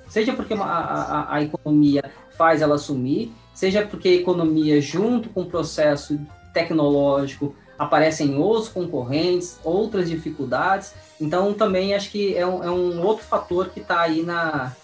seja 0.09 0.35
porque 0.35 0.53
a, 0.53 0.63
a, 0.63 1.35
a 1.37 1.43
economia 1.43 2.05
faz 2.37 2.61
ela 2.61 2.77
sumir, 2.77 3.33
seja 3.55 3.87
porque 3.87 4.09
a 4.09 4.15
economia, 4.15 4.81
junto 4.81 5.29
com 5.29 5.43
o 5.43 5.47
processo 5.47 6.19
tecnológico, 6.53 7.55
aparecem 7.79 8.37
outros 8.37 8.69
concorrentes, 8.69 9.59
outras 9.65 10.09
dificuldades. 10.09 10.93
Então, 11.21 11.53
também 11.55 11.95
acho 11.95 12.11
que 12.11 12.37
é 12.37 12.47
um, 12.47 12.63
é 12.63 12.71
um 12.71 13.05
outro 13.05 13.25
fator 13.25 13.71
que 13.71 13.81
está 13.81 14.01
aí 14.01 14.23
na, 14.23 14.75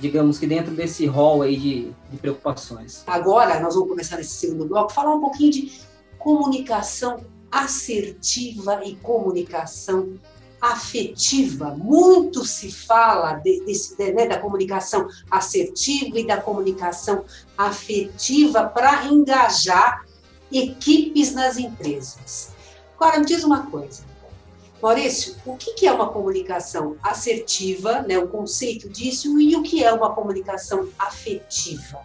digamos 0.00 0.38
que 0.38 0.46
dentro 0.46 0.74
desse 0.74 1.06
rol 1.06 1.42
aí 1.42 1.56
de, 1.56 1.92
de 2.10 2.16
preocupações. 2.18 3.02
Agora, 3.06 3.60
nós 3.60 3.74
vamos 3.74 3.88
começar 3.88 4.16
nesse 4.16 4.34
segundo 4.34 4.66
bloco, 4.66 4.92
falar 4.92 5.14
um 5.14 5.20
pouquinho 5.20 5.52
de 5.52 5.80
comunicação 6.18 7.24
assertiva 7.50 8.84
e 8.84 8.96
comunicação 8.96 10.14
afetiva. 10.72 11.70
Muito 11.70 12.44
se 12.44 12.72
fala 12.72 13.34
de, 13.34 13.64
desse, 13.64 13.96
de, 13.96 14.12
né, 14.12 14.26
da 14.26 14.38
comunicação 14.38 15.08
assertiva 15.30 16.18
e 16.18 16.26
da 16.26 16.40
comunicação 16.40 17.24
afetiva 17.56 18.64
para 18.66 19.06
engajar 19.06 20.04
equipes 20.50 21.34
nas 21.34 21.58
empresas. 21.58 22.52
Agora, 22.96 23.18
me 23.18 23.26
diz 23.26 23.44
uma 23.44 23.66
coisa. 23.66 24.02
Maurício, 24.80 25.36
o 25.46 25.56
que 25.56 25.86
é 25.86 25.92
uma 25.92 26.08
comunicação 26.08 26.96
assertiva, 27.02 28.02
né, 28.02 28.18
o 28.18 28.28
conceito 28.28 28.88
disso, 28.88 29.40
e 29.40 29.56
o 29.56 29.62
que 29.62 29.82
é 29.82 29.92
uma 29.92 30.14
comunicação 30.14 30.88
afetiva? 30.98 32.00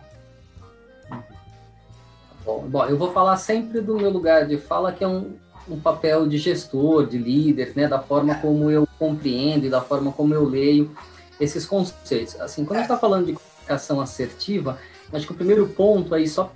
Bom, 2.46 2.86
eu 2.86 2.98
vou 2.98 3.12
falar 3.12 3.38
sempre 3.38 3.82
do 3.82 3.98
meu 3.98 4.10
lugar 4.10 4.48
de 4.48 4.58
fala, 4.58 4.92
que 4.92 5.04
é 5.04 5.08
um, 5.08 5.38
um 5.70 5.80
papel 5.80 6.28
de 6.28 6.38
gestor, 6.38 7.06
de 7.08 7.18
líder, 7.18 7.74
né, 7.76 7.88
da 7.88 8.00
forma 8.00 8.36
como 8.36 8.70
eu 8.70 8.88
compreendo 8.98 9.66
e 9.66 9.70
da 9.70 9.82
forma 9.82 10.12
como 10.12 10.34
eu 10.34 10.44
leio 10.46 10.92
esses 11.40 11.66
conceitos. 11.66 12.40
Assim, 12.40 12.66
quando 12.66 12.78
a 12.78 12.82
gente 12.82 12.92
está 12.92 12.98
falando 12.98 13.28
de 13.28 13.34
comunicação 13.34 14.02
assertiva, 14.02 14.80
acho 15.14 15.26
que 15.26 15.32
o 15.32 15.36
primeiro 15.36 15.68
ponto 15.68 16.14
aí, 16.14 16.28
só 16.28 16.54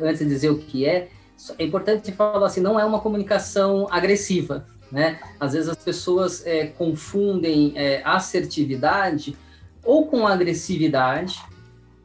antes 0.00 0.20
de 0.20 0.26
dizer 0.26 0.50
o 0.50 0.58
que 0.58 0.86
é, 0.86 1.08
é 1.58 1.64
importante 1.64 2.12
falar 2.12 2.46
assim, 2.46 2.60
não 2.60 2.78
é 2.78 2.84
uma 2.84 3.00
comunicação 3.00 3.86
agressiva, 3.90 4.66
né? 4.90 5.18
Às 5.40 5.54
vezes 5.54 5.68
as 5.68 5.76
pessoas 5.76 6.46
é, 6.46 6.66
confundem 6.66 7.72
é, 7.74 8.00
assertividade 8.04 9.36
ou 9.84 10.06
com 10.06 10.26
agressividade, 10.26 11.42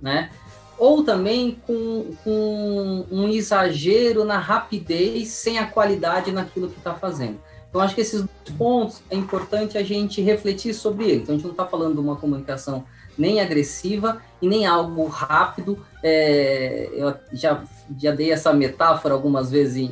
né? 0.01 0.31
Ou 0.77 1.03
também 1.03 1.59
com, 1.65 2.11
com 2.23 3.05
um 3.11 3.27
exagero 3.29 4.23
na 4.23 4.37
rapidez 4.37 5.29
sem 5.29 5.57
a 5.57 5.67
qualidade 5.67 6.31
naquilo 6.31 6.69
que 6.69 6.77
está 6.77 6.93
fazendo. 6.93 7.39
Então, 7.69 7.81
acho 7.81 7.95
que 7.95 8.01
esses 8.01 8.23
pontos 8.57 9.01
é 9.09 9.15
importante 9.15 9.77
a 9.77 9.83
gente 9.83 10.21
refletir 10.21 10.73
sobre 10.73 11.05
eles. 11.05 11.23
Então, 11.23 11.35
a 11.35 11.37
gente 11.37 11.45
não 11.45 11.51
está 11.51 11.65
falando 11.65 11.95
de 11.95 11.99
uma 11.99 12.15
comunicação 12.15 12.85
nem 13.17 13.41
agressiva 13.41 14.21
e 14.41 14.47
nem 14.47 14.65
algo 14.65 15.05
rápido. 15.07 15.83
É, 16.03 16.89
eu 16.93 17.13
já, 17.33 17.63
já 17.97 18.11
dei 18.11 18.31
essa 18.31 18.53
metáfora 18.53 19.13
algumas 19.13 19.51
vezes. 19.51 19.89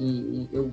Eu 0.53 0.71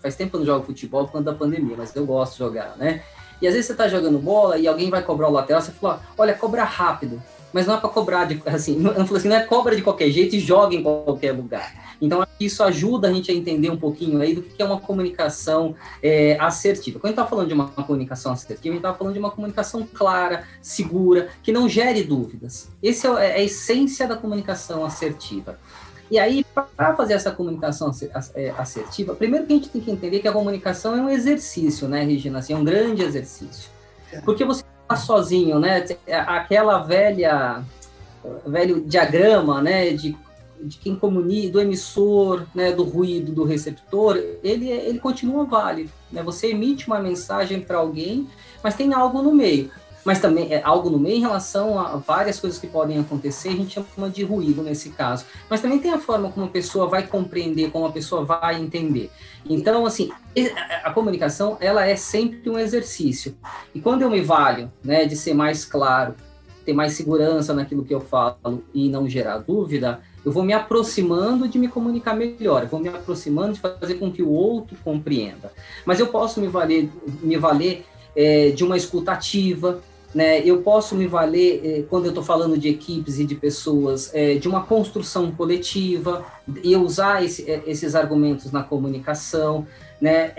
faz 0.00 0.16
tempo 0.16 0.30
que 0.30 0.36
eu 0.36 0.40
não 0.40 0.46
jogo 0.46 0.66
futebol 0.66 1.06
conta 1.08 1.32
da 1.32 1.34
pandemia, 1.34 1.76
mas 1.76 1.94
eu 1.94 2.06
gosto 2.06 2.32
de 2.32 2.38
jogar, 2.38 2.76
né? 2.76 3.02
E 3.42 3.46
às 3.46 3.54
vezes 3.54 3.66
você 3.66 3.72
está 3.72 3.88
jogando 3.88 4.18
bola 4.18 4.58
e 4.58 4.68
alguém 4.68 4.90
vai 4.90 5.02
cobrar 5.02 5.28
o 5.28 5.32
lateral, 5.32 5.62
você 5.62 5.72
fala, 5.72 6.02
olha, 6.16 6.34
cobra 6.34 6.62
rápido 6.62 7.22
mas 7.52 7.66
não 7.66 7.74
é 7.74 7.76
para 7.78 7.88
cobrar 7.88 8.24
de 8.24 8.42
assim, 8.46 8.76
não, 8.76 8.92
assim, 8.92 9.28
não 9.28 9.36
é 9.36 9.44
cobra 9.44 9.74
de 9.74 9.82
qualquer 9.82 10.10
jeito 10.10 10.36
e 10.36 10.40
joga 10.40 10.74
em 10.74 10.82
qualquer 10.82 11.32
lugar. 11.32 11.90
Então 12.00 12.26
isso 12.38 12.62
ajuda 12.62 13.08
a 13.08 13.12
gente 13.12 13.30
a 13.30 13.34
entender 13.34 13.70
um 13.70 13.76
pouquinho 13.76 14.20
aí 14.20 14.34
do 14.34 14.42
que 14.42 14.60
é 14.62 14.64
uma 14.64 14.80
comunicação 14.80 15.74
é, 16.02 16.36
assertiva. 16.40 16.98
Quando 16.98 17.06
a 17.06 17.08
gente 17.08 17.18
está 17.18 17.26
falando 17.26 17.48
de 17.48 17.54
uma 17.54 17.68
comunicação 17.68 18.32
assertiva, 18.32 18.74
a 18.74 18.76
gente 18.76 18.86
está 18.86 18.94
falando 18.94 19.12
de 19.12 19.18
uma 19.18 19.30
comunicação 19.30 19.86
clara, 19.92 20.44
segura, 20.62 21.28
que 21.42 21.52
não 21.52 21.68
gere 21.68 22.02
dúvidas. 22.02 22.68
Essa 22.82 23.08
é, 23.22 23.30
é 23.30 23.34
a 23.34 23.42
essência 23.42 24.08
da 24.08 24.16
comunicação 24.16 24.84
assertiva. 24.84 25.58
E 26.10 26.18
aí, 26.18 26.44
para 26.76 26.96
fazer 26.96 27.14
essa 27.14 27.30
comunicação 27.30 27.92
é, 28.34 28.50
assertiva, 28.58 29.14
primeiro 29.14 29.46
que 29.46 29.52
a 29.52 29.56
gente 29.56 29.68
tem 29.68 29.80
que 29.80 29.90
entender 29.92 30.18
que 30.18 30.26
a 30.26 30.32
comunicação 30.32 30.96
é 30.96 31.00
um 31.00 31.08
exercício, 31.08 31.86
né, 31.86 32.02
Regina? 32.02 32.40
Assim, 32.40 32.52
é 32.52 32.56
um 32.56 32.64
grande 32.64 33.02
exercício. 33.02 33.70
É. 34.12 34.20
Porque 34.22 34.44
você 34.44 34.64
sozinho, 34.96 35.58
né? 35.58 35.84
Aquela 36.26 36.78
velha 36.78 37.64
velho 38.46 38.82
diagrama, 38.82 39.62
né, 39.62 39.90
de, 39.92 40.16
de 40.62 40.78
quem 40.78 40.94
comunica, 40.94 41.52
do 41.52 41.60
emissor, 41.60 42.46
né, 42.54 42.70
do 42.70 42.84
ruído 42.84 43.32
do 43.32 43.44
receptor, 43.44 44.16
ele 44.42 44.68
ele 44.68 44.98
continua 44.98 45.44
válido, 45.44 45.90
né? 46.12 46.22
Você 46.22 46.48
emite 46.48 46.86
uma 46.86 47.00
mensagem 47.00 47.60
para 47.60 47.78
alguém, 47.78 48.28
mas 48.62 48.74
tem 48.74 48.92
algo 48.92 49.22
no 49.22 49.32
meio 49.32 49.70
mas 50.04 50.20
também 50.20 50.52
é 50.52 50.62
algo 50.62 50.88
no 50.90 50.98
meio 50.98 51.16
em 51.16 51.20
relação 51.20 51.78
a 51.78 51.96
várias 51.96 52.40
coisas 52.40 52.58
que 52.58 52.66
podem 52.66 52.98
acontecer, 52.98 53.50
a 53.50 53.56
gente 53.56 53.74
chama 53.74 54.08
de 54.08 54.24
ruído 54.24 54.62
nesse 54.62 54.90
caso. 54.90 55.24
Mas 55.48 55.60
também 55.60 55.78
tem 55.78 55.92
a 55.92 55.98
forma 55.98 56.30
como 56.30 56.46
a 56.46 56.48
pessoa 56.48 56.86
vai 56.86 57.06
compreender, 57.06 57.70
como 57.70 57.86
a 57.86 57.92
pessoa 57.92 58.24
vai 58.24 58.60
entender. 58.60 59.10
Então, 59.48 59.86
assim, 59.86 60.10
a 60.82 60.90
comunicação, 60.90 61.56
ela 61.60 61.86
é 61.86 61.96
sempre 61.96 62.48
um 62.48 62.58
exercício. 62.58 63.36
E 63.74 63.80
quando 63.80 64.02
eu 64.02 64.10
me 64.10 64.20
valho, 64.20 64.70
né, 64.82 65.04
de 65.04 65.16
ser 65.16 65.34
mais 65.34 65.64
claro, 65.64 66.14
ter 66.64 66.72
mais 66.72 66.92
segurança 66.92 67.54
naquilo 67.54 67.84
que 67.84 67.94
eu 67.94 68.00
falo 68.00 68.64
e 68.74 68.88
não 68.88 69.08
gerar 69.08 69.38
dúvida, 69.38 70.00
eu 70.24 70.30
vou 70.30 70.42
me 70.42 70.52
aproximando 70.52 71.48
de 71.48 71.58
me 71.58 71.68
comunicar 71.68 72.14
melhor, 72.14 72.62
eu 72.62 72.68
vou 72.68 72.80
me 72.80 72.88
aproximando 72.88 73.54
de 73.54 73.60
fazer 73.60 73.94
com 73.94 74.12
que 74.12 74.22
o 74.22 74.28
outro 74.28 74.76
compreenda. 74.84 75.52
Mas 75.84 75.98
eu 75.98 76.08
posso 76.08 76.40
me 76.40 76.46
valer, 76.46 76.90
me 77.22 77.36
valer 77.36 77.86
é, 78.14 78.50
de 78.50 78.62
uma 78.62 78.76
escutativa, 78.76 79.80
né? 80.14 80.40
Eu 80.40 80.62
posso 80.62 80.94
me 80.94 81.06
valer, 81.06 81.60
eh, 81.64 81.84
quando 81.88 82.06
eu 82.06 82.10
estou 82.10 82.24
falando 82.24 82.58
de 82.58 82.68
equipes 82.68 83.18
e 83.18 83.24
de 83.24 83.34
pessoas, 83.34 84.10
eh, 84.12 84.34
de 84.34 84.48
uma 84.48 84.62
construção 84.64 85.30
coletiva, 85.30 86.24
e 86.64 86.74
usar 86.76 87.24
esse, 87.24 87.48
eh, 87.48 87.62
esses 87.66 87.94
argumentos 87.94 88.50
na 88.50 88.62
comunicação. 88.62 89.66
Né? 90.00 90.32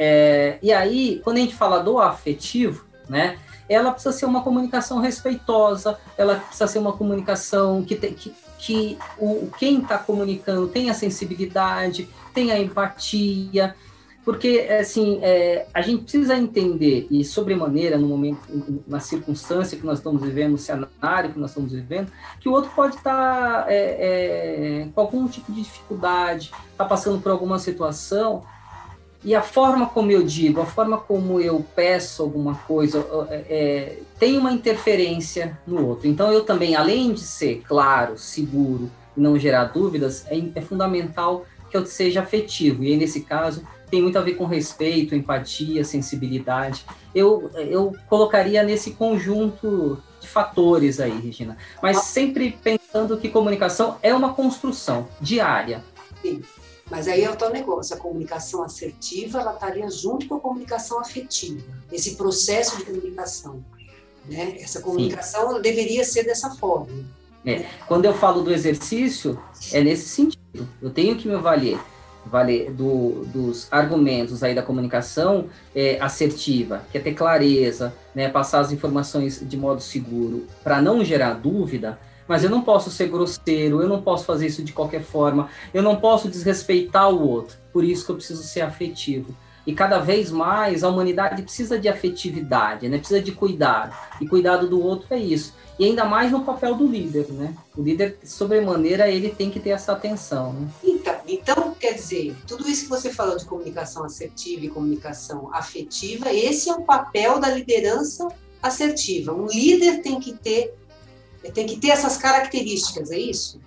e 0.63 0.73
aí, 0.73 1.21
quando 1.23 1.37
a 1.37 1.39
gente 1.41 1.53
fala 1.53 1.83
do 1.83 1.99
afetivo, 1.99 2.83
né? 3.07 3.37
ela 3.69 3.91
precisa 3.91 4.11
ser 4.11 4.25
uma 4.25 4.41
comunicação 4.41 4.99
respeitosa, 4.99 5.99
ela 6.17 6.37
precisa 6.37 6.65
ser 6.65 6.79
uma 6.79 6.93
comunicação 6.93 7.83
que, 7.83 7.95
tem, 7.95 8.11
que, 8.11 8.33
que 8.57 8.97
o, 9.19 9.47
quem 9.59 9.79
está 9.79 9.99
comunicando 9.99 10.67
tem 10.67 10.89
a 10.89 10.95
sensibilidade, 10.95 12.09
tem 12.33 12.51
a 12.51 12.59
empatia, 12.59 13.75
porque 14.23 14.67
assim 14.79 15.19
é, 15.21 15.65
a 15.73 15.81
gente 15.81 16.03
precisa 16.03 16.35
entender 16.35 17.07
e 17.09 17.23
sobremaneira 17.23 17.97
no 17.97 18.07
momento 18.07 18.39
na 18.87 18.99
circunstância 18.99 19.77
que 19.77 19.85
nós 19.85 19.97
estamos 19.97 20.21
vivendo 20.21 20.51
no 20.51 20.57
cenário 20.57 21.31
que 21.31 21.39
nós 21.39 21.51
estamos 21.51 21.71
vivendo 21.71 22.11
que 22.39 22.47
o 22.47 22.51
outro 22.51 22.71
pode 22.75 22.95
estar 22.95 23.63
tá, 23.63 23.65
é, 23.67 24.83
é, 24.83 24.87
com 24.93 25.01
algum 25.01 25.27
tipo 25.27 25.51
de 25.51 25.61
dificuldade 25.61 26.51
está 26.71 26.85
passando 26.85 27.19
por 27.19 27.31
alguma 27.31 27.57
situação 27.57 28.43
e 29.23 29.35
a 29.35 29.41
forma 29.41 29.87
como 29.87 30.11
eu 30.11 30.23
digo 30.23 30.61
a 30.61 30.65
forma 30.65 30.97
como 30.97 31.39
eu 31.39 31.65
peço 31.75 32.21
alguma 32.21 32.55
coisa 32.55 33.05
é, 33.29 33.35
é, 33.49 33.99
tem 34.19 34.37
uma 34.37 34.51
interferência 34.51 35.59
no 35.65 35.87
outro. 35.87 36.07
Então 36.07 36.31
eu 36.31 36.43
também 36.43 36.75
além 36.75 37.13
de 37.13 37.21
ser 37.21 37.63
claro 37.67 38.17
seguro 38.17 38.89
não 39.15 39.37
gerar 39.37 39.65
dúvidas 39.65 40.25
é, 40.27 40.39
é 40.55 40.61
fundamental 40.61 41.45
que 41.71 41.77
eu 41.77 41.85
seja 41.85 42.21
afetivo. 42.21 42.83
E 42.83 42.91
aí, 42.91 42.97
nesse 42.97 43.21
caso 43.21 43.63
tem 43.91 44.01
muito 44.01 44.17
a 44.17 44.21
ver 44.21 44.36
com 44.36 44.45
respeito, 44.45 45.13
empatia, 45.13 45.83
sensibilidade. 45.83 46.86
Eu, 47.13 47.51
eu 47.55 47.93
colocaria 48.07 48.63
nesse 48.63 48.91
conjunto 48.91 50.01
de 50.21 50.27
fatores 50.27 51.01
aí, 51.01 51.19
Regina. 51.19 51.57
Mas 51.83 51.98
sempre 52.05 52.57
pensando 52.63 53.17
que 53.17 53.27
comunicação 53.27 53.98
é 54.01 54.15
uma 54.15 54.33
construção 54.33 55.10
diária. 55.19 55.83
Sim. 56.21 56.41
Mas 56.89 57.07
aí 57.07 57.24
é 57.24 57.29
o 57.29 57.36
teu 57.36 57.50
negócio, 57.50 57.95
a 57.95 58.00
comunicação 58.00 58.63
assertiva, 58.63 59.39
ela 59.39 59.53
estaria 59.53 59.89
junto 59.89 60.27
com 60.27 60.36
a 60.36 60.39
comunicação 60.39 61.00
afetiva, 61.00 61.62
esse 61.91 62.15
processo 62.15 62.77
de 62.77 62.86
comunicação. 62.86 63.63
Né? 64.25 64.57
Essa 64.60 64.81
comunicação 64.81 65.62
deveria 65.62 66.03
ser 66.03 66.24
dessa 66.24 66.51
forma. 66.51 66.91
É. 67.45 67.65
Quando 67.88 68.05
eu 68.05 68.13
falo 68.13 68.41
do 68.41 68.53
exercício, 68.53 69.41
é 69.71 69.81
nesse 69.81 70.10
sentido. 70.10 70.67
Eu 70.81 70.89
tenho 70.91 71.17
que 71.17 71.27
me 71.27 71.38
valer 71.38 71.79
vale, 72.25 72.69
do, 72.69 73.25
dos 73.25 73.67
argumentos 73.71 74.43
aí 74.43 74.53
da 74.53 74.61
comunicação 74.61 75.47
é, 75.75 75.99
assertiva, 75.99 76.83
que 76.91 76.97
é 76.97 77.01
ter 77.01 77.13
clareza, 77.13 77.93
né, 78.13 78.29
passar 78.29 78.59
as 78.59 78.71
informações 78.71 79.41
de 79.41 79.57
modo 79.57 79.81
seguro 79.81 80.45
para 80.63 80.81
não 80.81 81.03
gerar 81.03 81.33
dúvida, 81.33 81.99
Mas 82.27 82.45
eu 82.45 82.49
não 82.49 82.61
posso 82.61 82.89
ser 82.89 83.09
grosseiro, 83.09 83.81
eu 83.81 83.89
não 83.89 84.01
posso 84.01 84.23
fazer 84.23 84.47
isso 84.47 84.63
de 84.63 84.71
qualquer 84.71 85.01
forma, 85.01 85.49
eu 85.73 85.83
não 85.83 85.97
posso 85.97 86.29
desrespeitar 86.29 87.09
o 87.09 87.27
outro. 87.27 87.57
Por 87.73 87.83
isso 87.83 88.05
que 88.05 88.11
eu 88.11 88.15
preciso 88.15 88.43
ser 88.43 88.61
afetivo. 88.61 89.35
E 89.65 89.73
cada 89.73 89.99
vez 89.99 90.31
mais 90.31 90.83
a 90.83 90.89
humanidade 90.89 91.41
precisa 91.43 91.77
de 91.77 91.87
afetividade, 91.87 92.89
né? 92.89 92.97
Precisa 92.97 93.21
de 93.21 93.31
cuidado. 93.31 93.95
E 94.19 94.27
cuidado 94.27 94.67
do 94.67 94.81
outro 94.81 95.07
é 95.11 95.19
isso. 95.19 95.53
E 95.77 95.85
ainda 95.85 96.05
mais 96.05 96.31
no 96.31 96.43
papel 96.43 96.75
do 96.75 96.85
líder, 96.85 97.27
né? 97.29 97.55
O 97.75 97.81
líder, 97.81 98.17
sobremaneira, 98.23 99.09
ele 99.09 99.29
tem 99.29 99.49
que 99.49 99.59
ter 99.59 99.71
essa 99.71 99.93
atenção. 99.93 100.53
Né? 100.53 100.67
Então, 100.83 101.15
então, 101.27 101.75
quer 101.79 101.93
dizer, 101.93 102.35
tudo 102.47 102.69
isso 102.69 102.83
que 102.83 102.89
você 102.89 103.11
falou 103.11 103.37
de 103.37 103.45
comunicação 103.45 104.03
assertiva 104.03 104.65
e 104.65 104.69
comunicação 104.69 105.53
afetiva, 105.53 106.31
esse 106.31 106.69
é 106.69 106.73
o 106.73 106.81
papel 106.81 107.39
da 107.39 107.49
liderança 107.49 108.27
assertiva. 108.61 109.33
Um 109.33 109.47
líder 109.47 110.01
tem 110.01 110.19
que 110.19 110.33
ter 110.33 110.75
tem 111.55 111.65
que 111.65 111.77
ter 111.77 111.89
essas 111.89 112.17
características, 112.17 113.09
é 113.09 113.17
isso? 113.17 113.59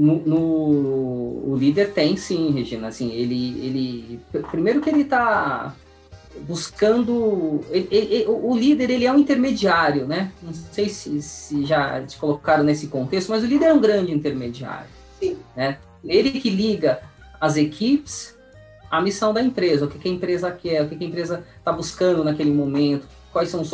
No, 0.00 0.16
no, 0.20 1.52
o 1.52 1.56
líder 1.58 1.92
tem 1.92 2.16
sim, 2.16 2.52
Regina. 2.52 2.88
Assim, 2.88 3.12
ele, 3.12 3.60
ele 3.60 4.20
primeiro 4.50 4.80
que 4.80 4.88
ele 4.88 5.02
está 5.02 5.74
buscando 6.48 7.60
ele, 7.70 7.88
ele, 7.90 8.24
o 8.26 8.56
líder 8.56 8.88
ele 8.88 9.04
é 9.04 9.12
um 9.12 9.18
intermediário, 9.18 10.06
né? 10.06 10.32
Não 10.42 10.54
sei 10.54 10.88
se, 10.88 11.20
se 11.20 11.66
já 11.66 12.00
te 12.00 12.16
colocaram 12.16 12.64
nesse 12.64 12.86
contexto, 12.86 13.28
mas 13.28 13.42
o 13.42 13.46
líder 13.46 13.66
é 13.66 13.74
um 13.74 13.80
grande 13.80 14.10
intermediário. 14.10 14.88
Sim. 15.18 15.36
Né? 15.54 15.76
Ele 16.02 16.30
que 16.30 16.48
liga 16.48 17.02
as 17.38 17.58
equipes 17.58 18.34
à 18.90 19.02
missão 19.02 19.34
da 19.34 19.42
empresa, 19.42 19.84
o 19.84 19.88
que, 19.88 19.98
que 19.98 20.08
a 20.08 20.12
empresa 20.12 20.50
quer, 20.50 20.82
o 20.82 20.88
que, 20.88 20.96
que 20.96 21.04
a 21.04 21.08
empresa 21.08 21.44
está 21.58 21.72
buscando 21.72 22.24
naquele 22.24 22.50
momento, 22.50 23.06
quais 23.30 23.50
são 23.50 23.60
os 23.60 23.68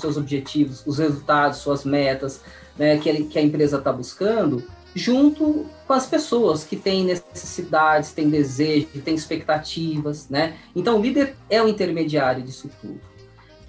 seus 0.00 0.16
objetivos, 0.16 0.82
os 0.86 0.96
resultados, 0.98 1.58
suas 1.58 1.84
metas, 1.84 2.40
né, 2.78 2.96
que, 2.96 3.24
que 3.24 3.38
a 3.38 3.42
empresa 3.42 3.76
está 3.76 3.92
buscando, 3.92 4.64
junto 4.96 5.66
com 5.86 5.92
as 5.92 6.06
pessoas 6.06 6.64
que 6.64 6.74
têm 6.74 7.04
necessidades, 7.04 8.12
têm 8.12 8.30
desejos, 8.30 8.88
têm 9.04 9.14
expectativas, 9.14 10.30
né? 10.30 10.56
Então, 10.74 10.98
o 10.98 11.02
líder 11.02 11.36
é 11.50 11.62
o 11.62 11.68
intermediário 11.68 12.42
disso 12.42 12.70
tudo. 12.80 12.98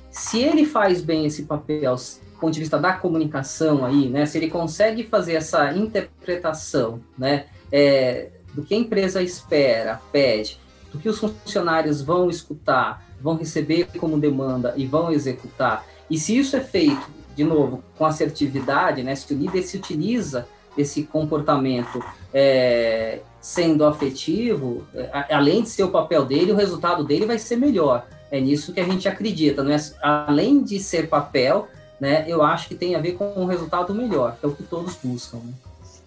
Se 0.09 0.41
ele 0.41 0.65
faz 0.65 1.01
bem 1.01 1.25
esse 1.25 1.43
papel 1.43 1.95
do 1.95 2.39
ponto 2.39 2.53
de 2.53 2.61
vista 2.61 2.79
da 2.79 2.93
comunicação 2.93 3.83
aí, 3.83 4.07
né? 4.07 4.25
Se 4.25 4.37
ele 4.37 4.49
consegue 4.49 5.03
fazer 5.03 5.33
essa 5.33 5.73
interpretação, 5.73 7.01
né? 7.17 7.47
É, 7.69 8.29
do 8.53 8.63
que 8.63 8.73
a 8.73 8.77
empresa 8.77 9.21
espera, 9.21 9.99
pede, 10.09 10.57
do 10.93 10.97
que 10.97 11.09
os 11.09 11.19
funcionários 11.19 12.01
vão 12.01 12.29
escutar, 12.29 13.05
vão 13.21 13.35
receber 13.35 13.89
como 13.99 14.17
demanda 14.17 14.73
e 14.77 14.85
vão 14.85 15.11
executar. 15.11 15.85
E 16.09 16.17
se 16.17 16.37
isso 16.37 16.55
é 16.55 16.61
feito, 16.61 17.09
de 17.35 17.43
novo, 17.43 17.83
com 17.97 18.05
assertividade, 18.05 19.03
né? 19.03 19.13
Se 19.13 19.33
o 19.33 19.37
líder 19.37 19.63
se 19.63 19.75
utiliza 19.75 20.47
esse 20.77 21.03
comportamento 21.03 22.03
é, 22.33 23.19
sendo 23.41 23.85
afetivo, 23.85 24.85
é, 24.93 25.33
além 25.33 25.63
de 25.63 25.69
ser 25.69 25.83
o 25.83 25.91
papel 25.91 26.25
dele, 26.25 26.51
o 26.51 26.55
resultado 26.55 27.03
dele 27.03 27.25
vai 27.25 27.39
ser 27.39 27.55
melhor. 27.55 28.05
É 28.29 28.39
nisso 28.39 28.73
que 28.73 28.79
a 28.79 28.83
gente 28.83 29.07
acredita, 29.07 29.63
não 29.63 29.71
é? 29.71 29.77
Além 30.01 30.61
de 30.61 30.79
ser 30.79 31.07
papel, 31.07 31.67
né? 31.99 32.25
Eu 32.27 32.43
acho 32.43 32.67
que 32.67 32.75
tem 32.75 32.95
a 32.95 32.99
ver 32.99 33.13
com 33.13 33.25
um 33.35 33.45
resultado 33.45 33.93
melhor, 33.93 34.37
que 34.39 34.45
é 34.45 34.49
o 34.49 34.53
que 34.53 34.63
todos 34.63 34.95
buscam. 35.01 35.37
Né? 35.37 35.53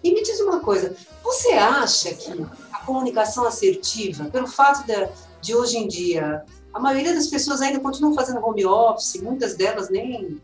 E 0.03 0.13
me 0.13 0.23
diz 0.23 0.39
uma 0.39 0.59
coisa, 0.59 0.95
você 1.23 1.51
acha 1.53 2.13
que 2.13 2.45
a 2.71 2.79
comunicação 2.85 3.45
assertiva, 3.45 4.25
pelo 4.25 4.47
fato 4.47 4.85
de, 4.85 5.09
de 5.41 5.55
hoje 5.55 5.77
em 5.77 5.87
dia, 5.87 6.43
a 6.73 6.79
maioria 6.79 7.13
das 7.13 7.27
pessoas 7.27 7.61
ainda 7.61 7.79
continuam 7.79 8.15
fazendo 8.15 8.43
home 8.43 8.65
office, 8.65 9.21
muitas 9.21 9.55
delas 9.55 9.89
nem, 9.89 10.39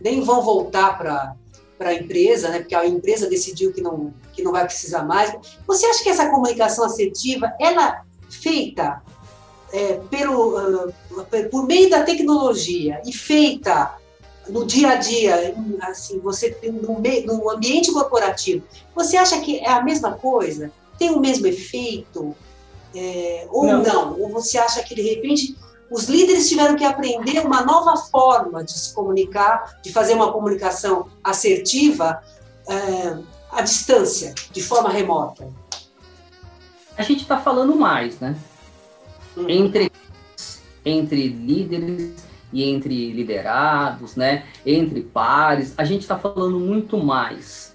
nem 0.00 0.22
vão 0.22 0.42
voltar 0.42 0.96
para 0.96 1.34
para 1.82 1.90
a 1.90 1.94
empresa, 1.94 2.48
né, 2.48 2.60
porque 2.60 2.74
a 2.74 2.86
empresa 2.86 3.28
decidiu 3.28 3.72
que 3.72 3.80
não, 3.80 4.14
que 4.32 4.42
não 4.42 4.52
vai 4.52 4.64
precisar 4.64 5.02
mais. 5.02 5.34
Você 5.66 5.84
acha 5.86 6.02
que 6.02 6.08
essa 6.08 6.30
comunicação 6.30 6.84
assertiva, 6.84 7.52
ela 7.60 8.04
no 8.30 9.02
é, 9.72 9.94
pelo, 10.08 10.58
uh, 10.58 10.94
por 11.50 11.66
meio 11.66 11.90
da 11.90 12.04
tecnologia 12.04 13.02
e 13.04 13.12
feita 13.12 13.96
no 14.48 14.64
dia 14.64 14.90
a 14.90 14.94
dia, 14.96 15.54
assim, 15.82 16.20
você 16.20 16.56
no, 16.62 17.00
meio, 17.00 17.26
no 17.26 17.50
ambiente 17.50 17.92
corporativo, 17.92 18.64
você 18.94 19.16
acha 19.16 19.40
que 19.40 19.58
é 19.58 19.70
a 19.70 19.82
mesma 19.82 20.12
coisa? 20.12 20.70
Tem 20.98 21.10
o 21.10 21.20
mesmo 21.20 21.46
efeito? 21.46 22.34
É, 22.94 23.46
ou 23.50 23.64
não. 23.64 23.82
não? 23.82 24.20
Ou 24.20 24.28
você 24.28 24.58
acha 24.58 24.82
que 24.82 24.94
de 24.94 25.02
repente 25.02 25.56
os 25.92 26.08
líderes 26.08 26.48
tiveram 26.48 26.74
que 26.74 26.84
aprender 26.84 27.44
uma 27.44 27.62
nova 27.62 27.98
forma 27.98 28.64
de 28.64 28.72
se 28.72 28.94
comunicar, 28.94 29.78
de 29.82 29.92
fazer 29.92 30.14
uma 30.14 30.32
comunicação 30.32 31.08
assertiva 31.22 32.22
é, 32.66 33.18
à 33.50 33.60
distância, 33.60 34.34
de 34.50 34.62
forma 34.62 34.88
remota. 34.88 35.46
A 36.96 37.02
gente 37.02 37.22
está 37.22 37.38
falando 37.38 37.76
mais, 37.76 38.18
né? 38.20 38.34
Hum. 39.36 39.44
Entre, 39.48 39.92
entre 40.82 41.28
líderes 41.28 42.24
e 42.50 42.64
entre 42.64 43.12
liderados, 43.12 44.16
né? 44.16 44.46
Entre 44.64 45.02
pares, 45.02 45.74
a 45.76 45.84
gente 45.84 46.00
está 46.00 46.18
falando 46.18 46.58
muito 46.58 46.96
mais. 46.96 47.74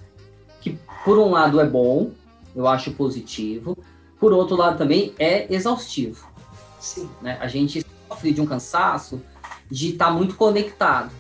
Que 0.60 0.80
por 1.06 1.20
um 1.20 1.30
lado 1.30 1.60
é 1.60 1.66
bom, 1.68 2.10
eu 2.56 2.68
acho 2.68 2.92
positivo, 2.94 3.78
por 4.20 4.34
outro 4.34 4.56
lado 4.56 4.76
também 4.76 5.14
é 5.20 5.52
exaustivo. 5.54 6.28
Sim. 6.80 7.08
Né? 7.22 7.38
A 7.40 7.48
gente 7.48 7.86
sofre 8.08 8.32
de 8.32 8.42
um 8.42 8.46
cansaço 8.46 9.22
de 9.70 9.92
estar 9.92 10.06
tá 10.06 10.12
muito 10.12 10.36
conectado. 10.36 11.12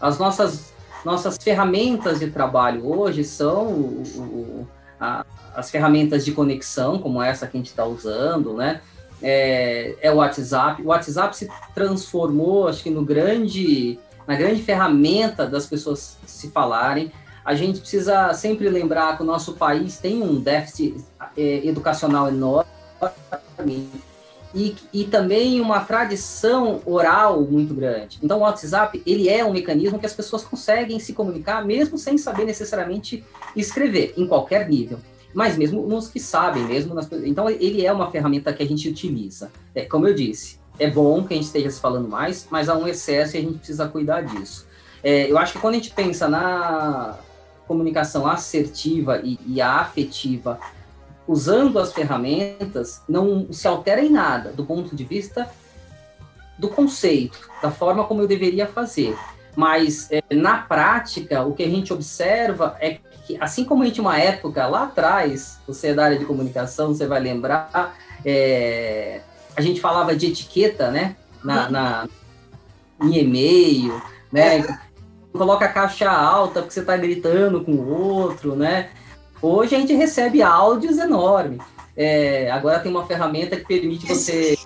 As 0.00 0.18
nossas, 0.18 0.72
nossas 1.04 1.36
ferramentas 1.38 2.18
de 2.18 2.30
trabalho 2.30 2.86
hoje 2.86 3.24
são 3.24 3.66
o, 3.68 4.02
o, 4.18 4.68
a, 5.00 5.24
as 5.54 5.70
ferramentas 5.70 6.24
de 6.24 6.32
conexão, 6.32 6.98
como 6.98 7.22
essa 7.22 7.46
que 7.46 7.56
a 7.56 7.60
gente 7.60 7.70
está 7.70 7.84
usando, 7.84 8.54
né? 8.54 8.80
É, 9.22 9.94
é, 10.00 10.10
o 10.10 10.16
WhatsApp. 10.16 10.82
O 10.82 10.86
WhatsApp 10.86 11.36
se 11.36 11.48
transformou, 11.74 12.66
acho 12.66 12.82
que 12.82 12.90
no 12.90 13.04
grande, 13.04 13.98
na 14.26 14.34
grande 14.34 14.60
ferramenta 14.62 15.46
das 15.46 15.66
pessoas 15.66 16.18
se 16.26 16.50
falarem. 16.50 17.12
A 17.44 17.54
gente 17.54 17.80
precisa 17.80 18.32
sempre 18.34 18.68
lembrar 18.68 19.16
que 19.16 19.22
o 19.22 19.26
nosso 19.26 19.54
país 19.54 19.98
tem 19.98 20.22
um 20.22 20.40
déficit 20.40 20.96
é, 21.36 21.66
educacional 21.66 22.28
enorme 22.28 22.66
e, 24.54 24.74
e 24.92 25.04
também 25.04 25.60
uma 25.60 25.80
tradição 25.80 26.80
oral 26.84 27.40
muito 27.42 27.74
grande. 27.74 28.18
Então, 28.22 28.38
o 28.38 28.42
WhatsApp 28.42 29.02
ele 29.06 29.28
é 29.28 29.44
um 29.44 29.52
mecanismo 29.52 29.98
que 29.98 30.06
as 30.06 30.12
pessoas 30.12 30.44
conseguem 30.44 30.98
se 30.98 31.12
comunicar 31.12 31.64
mesmo 31.64 31.96
sem 31.96 32.18
saber 32.18 32.44
necessariamente 32.44 33.24
escrever, 33.56 34.14
em 34.16 34.26
qualquer 34.26 34.68
nível. 34.68 34.98
Mas 35.34 35.56
mesmo 35.56 35.86
nos 35.86 36.08
que 36.08 36.20
sabem, 36.20 36.64
mesmo 36.64 36.94
nas, 36.94 37.08
então 37.24 37.48
ele 37.48 37.84
é 37.84 37.92
uma 37.92 38.10
ferramenta 38.10 38.52
que 38.52 38.62
a 38.62 38.66
gente 38.66 38.88
utiliza. 38.88 39.50
É, 39.74 39.84
como 39.84 40.06
eu 40.06 40.14
disse, 40.14 40.60
é 40.78 40.90
bom 40.90 41.24
que 41.24 41.32
a 41.32 41.36
gente 41.36 41.46
esteja 41.46 41.70
se 41.70 41.80
falando 41.80 42.08
mais, 42.08 42.46
mas 42.50 42.68
há 42.68 42.76
um 42.76 42.86
excesso 42.86 43.36
e 43.36 43.38
a 43.38 43.42
gente 43.42 43.58
precisa 43.58 43.88
cuidar 43.88 44.22
disso. 44.22 44.66
É, 45.02 45.30
eu 45.30 45.38
acho 45.38 45.54
que 45.54 45.58
quando 45.58 45.74
a 45.74 45.78
gente 45.78 45.90
pensa 45.90 46.28
na 46.28 47.18
comunicação 47.66 48.26
assertiva 48.26 49.20
e, 49.24 49.38
e 49.46 49.60
afetiva 49.60 50.60
usando 51.32 51.78
as 51.78 51.92
ferramentas, 51.92 53.02
não 53.08 53.50
se 53.50 53.66
altera 53.66 54.02
em 54.02 54.10
nada 54.10 54.52
do 54.52 54.66
ponto 54.66 54.94
de 54.94 55.02
vista 55.02 55.48
do 56.58 56.68
conceito, 56.68 57.48
da 57.62 57.70
forma 57.70 58.04
como 58.04 58.20
eu 58.20 58.28
deveria 58.28 58.66
fazer. 58.66 59.16
Mas 59.56 60.08
é, 60.10 60.22
na 60.34 60.58
prática, 60.58 61.42
o 61.42 61.54
que 61.54 61.62
a 61.62 61.68
gente 61.68 61.92
observa 61.92 62.76
é 62.80 62.98
que, 63.26 63.38
assim 63.40 63.64
como 63.64 63.82
a 63.82 63.86
gente, 63.86 64.00
uma 64.00 64.18
época 64.18 64.66
lá 64.66 64.84
atrás, 64.84 65.58
você 65.66 65.88
é 65.88 65.94
da 65.94 66.04
área 66.04 66.18
de 66.18 66.26
comunicação, 66.26 66.88
você 66.88 67.06
vai 67.06 67.20
lembrar, 67.20 67.96
é, 68.24 69.22
a 69.56 69.60
gente 69.62 69.80
falava 69.80 70.14
de 70.14 70.26
etiqueta, 70.26 70.90
né? 70.90 71.16
Na, 71.42 71.70
na 71.70 72.08
em 73.02 73.18
e-mail, 73.18 74.00
né? 74.30 74.78
Coloca 75.32 75.64
a 75.64 75.72
caixa 75.72 76.10
alta 76.10 76.60
porque 76.60 76.74
você 76.74 76.80
está 76.80 76.96
gritando 76.96 77.64
com 77.64 77.72
o 77.72 77.88
outro, 77.88 78.54
né? 78.54 78.90
Hoje 79.42 79.74
a 79.74 79.78
gente 79.80 79.92
recebe 79.92 80.40
áudios 80.40 80.98
enormes. 80.98 81.60
É, 81.96 82.48
agora 82.52 82.78
tem 82.78 82.92
uma 82.92 83.04
ferramenta 83.04 83.56
que 83.56 83.66
permite 83.66 84.06
você, 84.06 84.56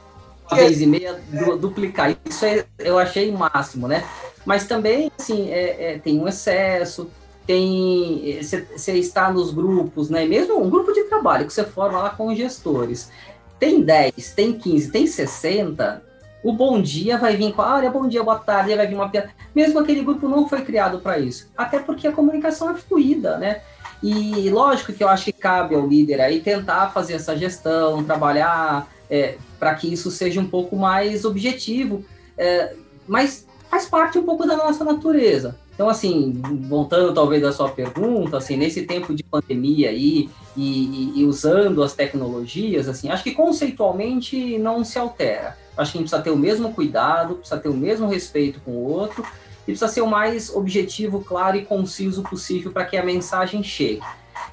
uma 0.50 0.58
vez 0.58 0.82
e 0.82 0.86
meia, 0.86 1.18
duplicar. 1.58 2.14
Isso 2.24 2.44
é, 2.44 2.66
eu 2.78 2.98
achei 2.98 3.30
o 3.30 3.38
máximo, 3.38 3.88
né? 3.88 4.04
Mas 4.44 4.66
também, 4.66 5.10
assim, 5.18 5.50
é, 5.50 5.94
é, 5.94 5.98
tem 5.98 6.20
um 6.20 6.28
excesso, 6.28 7.10
tem 7.46 8.38
você 8.42 8.92
está 8.92 9.32
nos 9.32 9.50
grupos, 9.50 10.10
né? 10.10 10.26
Mesmo 10.26 10.62
um 10.62 10.68
grupo 10.68 10.92
de 10.92 11.04
trabalho 11.04 11.46
que 11.46 11.52
você 11.52 11.64
forma 11.64 11.98
lá 11.98 12.10
com 12.10 12.34
gestores. 12.34 13.10
Tem 13.58 13.80
10, 13.80 14.32
tem 14.36 14.52
15, 14.52 14.90
tem 14.90 15.06
60, 15.06 16.02
o 16.44 16.52
bom 16.52 16.80
dia 16.80 17.18
vai 17.18 17.36
vir 17.36 17.52
com, 17.52 17.62
ah, 17.62 17.76
olha, 17.76 17.90
bom 17.90 18.06
dia, 18.06 18.22
boa 18.22 18.38
tarde, 18.38 18.76
vai 18.76 18.86
vir 18.86 18.94
uma 18.94 19.08
piada. 19.08 19.30
Mesmo 19.54 19.80
aquele 19.80 20.02
grupo 20.02 20.28
não 20.28 20.48
foi 20.48 20.60
criado 20.62 21.00
para 21.00 21.18
isso. 21.18 21.50
Até 21.56 21.78
porque 21.78 22.06
a 22.06 22.12
comunicação 22.12 22.70
é 22.70 22.74
fluida, 22.74 23.38
né? 23.38 23.62
E 24.02 24.50
lógico 24.50 24.92
que 24.92 25.02
eu 25.02 25.08
acho 25.08 25.24
que 25.24 25.32
cabe 25.32 25.74
ao 25.74 25.86
líder 25.86 26.20
aí 26.20 26.40
tentar 26.40 26.90
fazer 26.90 27.14
essa 27.14 27.36
gestão, 27.36 28.04
trabalhar 28.04 28.88
é, 29.10 29.36
para 29.58 29.74
que 29.74 29.92
isso 29.92 30.10
seja 30.10 30.40
um 30.40 30.46
pouco 30.46 30.76
mais 30.76 31.24
objetivo, 31.24 32.04
é, 32.36 32.74
mas 33.06 33.46
faz 33.70 33.86
parte 33.86 34.18
um 34.18 34.24
pouco 34.24 34.46
da 34.46 34.56
nossa 34.56 34.84
natureza. 34.84 35.56
Então, 35.74 35.90
assim, 35.90 36.40
voltando 36.68 37.12
talvez 37.12 37.44
à 37.44 37.52
sua 37.52 37.68
pergunta, 37.68 38.38
assim, 38.38 38.56
nesse 38.56 38.84
tempo 38.84 39.14
de 39.14 39.22
pandemia 39.22 39.90
aí 39.90 40.30
e, 40.56 41.12
e, 41.16 41.20
e, 41.20 41.24
usando 41.24 41.82
as 41.82 41.92
tecnologias, 41.92 42.88
assim, 42.88 43.10
acho 43.10 43.22
que 43.22 43.32
conceitualmente 43.32 44.56
não 44.56 44.82
se 44.82 44.98
altera. 44.98 45.56
Acho 45.76 45.92
que 45.92 45.98
a 45.98 46.00
gente 46.00 46.08
precisa 46.08 46.22
ter 46.22 46.30
o 46.30 46.36
mesmo 46.36 46.72
cuidado, 46.72 47.34
precisa 47.34 47.60
ter 47.60 47.68
o 47.68 47.74
mesmo 47.74 48.08
respeito 48.08 48.58
com 48.64 48.70
o 48.70 48.90
outro 48.90 49.22
e 49.66 49.72
precisa 49.72 49.88
ser 49.88 50.00
o 50.00 50.06
mais 50.06 50.54
objetivo, 50.54 51.20
claro 51.22 51.56
e 51.56 51.64
conciso 51.64 52.22
possível 52.22 52.72
para 52.72 52.84
que 52.84 52.96
a 52.96 53.04
mensagem 53.04 53.62
chegue. 53.62 54.00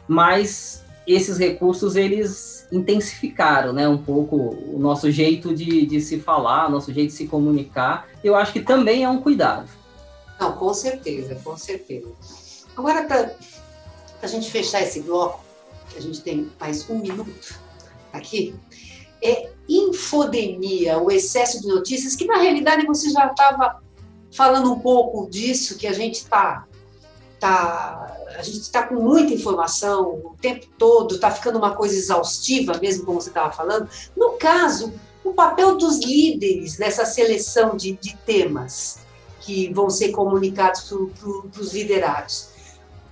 Mas 0.08 0.84
esses 1.06 1.38
recursos, 1.38 1.96
eles 1.96 2.68
intensificaram, 2.72 3.74
né, 3.74 3.88
um 3.88 3.98
pouco 3.98 4.36
o 4.36 4.80
nosso 4.80 5.12
jeito 5.12 5.54
de, 5.54 5.86
de 5.86 6.02
se 6.02 6.20
falar, 6.20 6.70
nosso 6.70 6.92
jeito 6.94 7.10
de 7.10 7.16
se 7.16 7.28
comunicar. 7.28 8.08
Eu 8.24 8.36
acho 8.36 8.54
que 8.54 8.62
também 8.62 9.04
é 9.04 9.10
um 9.10 9.22
cuidado. 9.22 9.70
Não, 10.40 10.54
com 10.54 10.74
certeza, 10.74 11.36
com 11.44 11.56
certeza. 11.58 12.08
Agora, 12.76 13.04
para 13.04 13.36
a 14.22 14.28
gente 14.28 14.50
fechar 14.50 14.82
esse 14.82 15.02
bloco, 15.02 15.44
que 15.90 15.98
a 15.98 16.02
gente 16.02 16.22
tem 16.22 16.50
mais 16.60 16.90
um 16.90 16.98
minuto 17.00 17.60
aqui, 18.12 18.56
é 19.22 19.52
infodemia, 19.70 20.98
o 20.98 21.12
excesso 21.12 21.62
de 21.62 21.68
notícias, 21.68 22.16
que 22.16 22.26
na 22.26 22.38
realidade 22.38 22.86
você 22.86 23.10
já 23.10 23.28
estava 23.28 23.82
falando 24.34 24.72
um 24.72 24.80
pouco 24.80 25.30
disso, 25.30 25.78
que 25.78 25.88
a 25.88 25.94
gente 25.94 26.16
está 26.16 26.66
tá, 27.40 28.18
a 28.38 28.42
gente 28.42 28.62
está 28.62 28.88
com 28.88 28.96
muita 28.96 29.34
informação 29.34 30.22
o 30.24 30.36
tempo 30.42 30.66
todo, 30.78 31.16
está 31.16 31.30
ficando 31.30 31.58
uma 31.58 31.76
coisa 31.76 31.96
exaustiva, 31.96 32.78
mesmo 32.78 33.06
como 33.06 33.22
você 33.22 33.30
estava 33.30 33.52
falando. 33.52 33.90
No 34.16 34.32
caso, 34.32 34.94
o 35.24 35.34
papel 35.34 35.78
dos 35.78 36.00
líderes 36.00 36.78
nessa 36.78 37.06
seleção 37.06 37.76
de, 37.76 37.94
de 37.94 38.16
temas 38.26 39.00
que 39.42 39.74
vão 39.74 39.90
ser 39.90 40.10
comunicados 40.12 40.82
para 40.84 41.62
os 41.62 41.74
liderados. 41.74 42.50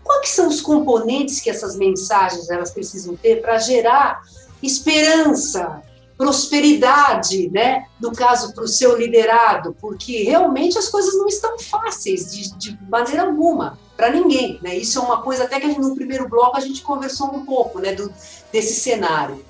Quais 0.01 0.29
são 0.29 0.47
os 0.47 0.62
componentes 0.62 1.41
que 1.41 1.49
essas 1.49 1.75
mensagens 1.75 2.49
elas 2.49 2.71
precisam 2.71 3.15
ter 3.15 3.41
para 3.41 3.57
gerar 3.57 4.21
esperança, 4.63 5.81
prosperidade, 6.21 7.49
né? 7.49 7.88
No 7.99 8.12
caso, 8.12 8.53
para 8.53 8.63
o 8.63 8.67
seu 8.67 8.95
liderado, 8.95 9.75
porque 9.81 10.21
realmente 10.21 10.77
as 10.77 10.88
coisas 10.88 11.15
não 11.15 11.25
estão 11.25 11.57
fáceis 11.57 12.31
de, 12.31 12.55
de 12.60 12.79
maneira 12.88 13.23
alguma 13.23 13.79
para 13.97 14.12
ninguém, 14.12 14.60
né? 14.62 14.77
Isso 14.77 14.99
é 14.99 15.01
uma 15.01 15.23
coisa 15.23 15.45
até 15.45 15.60
que 15.60 15.67
no 15.79 15.95
primeiro 15.95 16.29
bloco 16.29 16.55
a 16.55 16.60
gente 16.60 16.84
conversou 16.84 17.34
um 17.34 17.43
pouco, 17.43 17.79
né? 17.79 17.95
Do, 17.95 18.13
desse 18.53 18.79
cenário. 18.79 19.43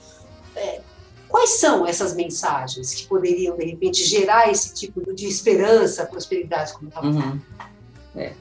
É, 0.55 0.79
quais 1.27 1.59
são 1.59 1.85
essas 1.85 2.15
mensagens 2.15 2.93
que 2.93 3.05
poderiam 3.05 3.57
de 3.57 3.65
repente 3.65 4.05
gerar 4.05 4.49
esse 4.49 4.73
tipo 4.73 5.13
de 5.13 5.27
esperança, 5.27 6.05
prosperidade, 6.05 6.71
como 6.71 6.87
estava 6.87 7.07
uhum. 7.07 7.37
É. 8.15 8.31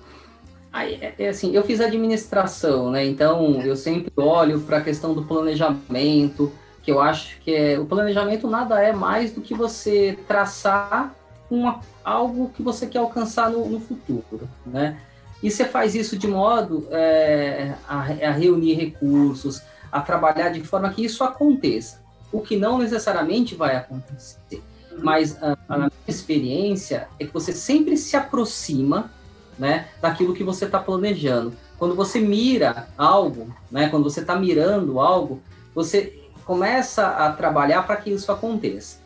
Aí, 0.73 0.95
é, 1.01 1.15
é, 1.19 1.29
assim, 1.31 1.53
eu 1.53 1.65
fiz 1.65 1.81
administração, 1.81 2.93
né? 2.93 3.05
Então 3.05 3.61
eu 3.61 3.75
sempre 3.75 4.13
olho 4.17 4.61
para 4.61 4.77
a 4.77 4.81
questão 4.81 5.15
do 5.15 5.25
planejamento, 5.25 6.53
que 6.83 6.91
eu 6.91 7.01
acho 7.01 7.39
que 7.41 7.55
é, 7.55 7.79
o 7.79 7.85
planejamento 7.85 8.49
nada 8.49 8.81
é 8.81 8.93
mais 8.93 9.33
do 9.33 9.41
que 9.41 9.55
você 9.55 10.19
traçar 10.27 11.15
uma, 11.51 11.81
algo 12.05 12.51
que 12.51 12.63
você 12.63 12.87
quer 12.87 12.99
alcançar 12.99 13.51
no, 13.51 13.69
no 13.69 13.81
futuro, 13.81 14.49
né? 14.65 14.99
E 15.43 15.51
você 15.51 15.65
faz 15.65 15.95
isso 15.95 16.19
de 16.19 16.29
modo 16.29 16.87
é, 16.91 17.75
a, 17.89 17.97
a, 17.97 18.31
reunir 18.31 18.75
recursos, 18.75 19.63
a 19.91 20.01
trabalhar 20.01 20.51
de 20.51 20.63
forma 20.63 20.91
que 20.93 21.05
isso 21.05 21.25
aconteça, 21.25 22.03
o 22.31 22.41
que 22.41 22.57
não 22.57 22.79
necessariamente 22.79 23.55
vai 23.55 23.75
acontecer. 23.77 24.63
Mas 24.99 25.43
a, 25.43 25.57
a 25.69 25.77
minha 25.79 25.93
experiência 26.07 27.09
é 27.19 27.25
que 27.25 27.33
você 27.33 27.53
sempre 27.53 27.97
se 27.97 28.17
aproxima 28.17 29.11
né, 29.59 29.89
daquilo 30.01 30.35
que 30.35 30.45
você 30.45 30.67
está 30.67 30.79
planejando. 30.79 31.55
Quando 31.79 31.95
você 31.95 32.21
mira 32.21 32.89
algo, 32.97 33.55
né, 33.71 33.89
quando 33.89 34.05
você 34.05 34.21
está 34.21 34.37
mirando 34.37 35.01
algo, 35.01 35.43
você 35.75 36.20
começa 36.45 37.07
a 37.09 37.33
trabalhar 37.33 37.83
para 37.83 37.97
que 37.97 38.11
isso 38.11 38.31
aconteça. 38.31 38.99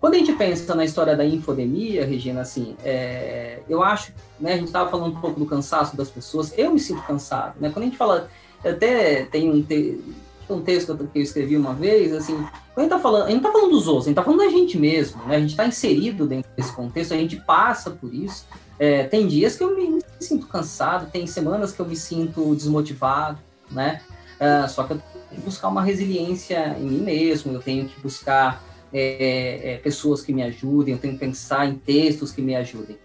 Quando 0.00 0.14
a 0.14 0.18
gente 0.18 0.32
pensa 0.32 0.74
na 0.74 0.84
história 0.84 1.16
da 1.16 1.24
infodemia, 1.24 2.06
Regina, 2.06 2.42
assim, 2.42 2.76
é, 2.84 3.60
eu 3.68 3.82
acho, 3.82 4.12
né, 4.38 4.52
a 4.52 4.56
gente 4.56 4.66
estava 4.66 4.88
falando 4.88 5.16
um 5.16 5.20
pouco 5.20 5.40
do 5.40 5.46
cansaço 5.46 5.96
das 5.96 6.08
pessoas, 6.08 6.56
eu 6.56 6.72
me 6.72 6.78
sinto 6.78 7.02
cansado, 7.02 7.54
né? 7.60 7.70
Quando 7.70 7.82
a 7.82 7.86
gente 7.86 7.96
fala, 7.96 8.30
até 8.64 9.24
tem 9.24 9.50
um, 9.50 9.60
te, 9.60 10.00
um 10.48 10.60
texto 10.60 10.96
que 11.12 11.18
eu 11.18 11.22
escrevi 11.22 11.56
uma 11.56 11.74
vez, 11.74 12.12
assim, 12.12 12.36
quando 12.36 12.78
a 12.78 12.80
gente 12.82 12.92
está 12.92 12.98
falando, 13.00 13.26
a 13.26 13.30
gente 13.30 13.42
tá 13.42 13.50
falando 13.50 13.70
dos 13.70 13.88
outros, 13.88 14.06
a 14.06 14.10
gente 14.10 14.18
está 14.18 14.22
falando 14.22 14.38
da 14.40 14.50
gente 14.50 14.78
mesmo, 14.78 15.24
né? 15.24 15.34
A 15.34 15.40
gente 15.40 15.50
está 15.50 15.66
inserido 15.66 16.26
dentro 16.26 16.48
desse 16.56 16.72
contexto, 16.72 17.12
a 17.12 17.16
gente 17.16 17.36
passa 17.36 17.90
por 17.90 18.14
isso. 18.14 18.46
É, 18.78 19.02
tem 19.02 19.26
dias 19.26 19.56
que 19.56 19.64
eu 19.64 19.76
me, 19.76 19.90
me, 19.90 20.02
sinto 20.20 20.46
cansado, 20.46 21.10
tem 21.10 21.26
semanas 21.26 21.72
que 21.72 21.80
eu 21.80 21.86
me 21.86 21.96
sinto 21.96 22.54
desmotivado, 22.54 23.38
né? 23.68 24.00
É, 24.38 24.68
só 24.68 24.84
que 24.84 24.92
eu 24.92 25.02
buscar 25.36 25.68
uma 25.68 25.82
resiliência 25.82 26.76
em 26.78 26.84
mim 26.84 27.00
mesmo, 27.00 27.52
eu 27.52 27.60
tenho 27.60 27.86
que 27.86 28.00
buscar 28.00 28.64
é, 28.92 29.72
é, 29.72 29.76
pessoas 29.78 30.22
que 30.22 30.32
me 30.32 30.42
ajudem, 30.42 30.94
eu 30.94 31.00
tenho 31.00 31.14
que 31.14 31.20
pensar 31.20 31.66
em 31.66 31.74
textos 31.74 32.32
que 32.32 32.40
me 32.40 32.54
ajudem. 32.54 32.98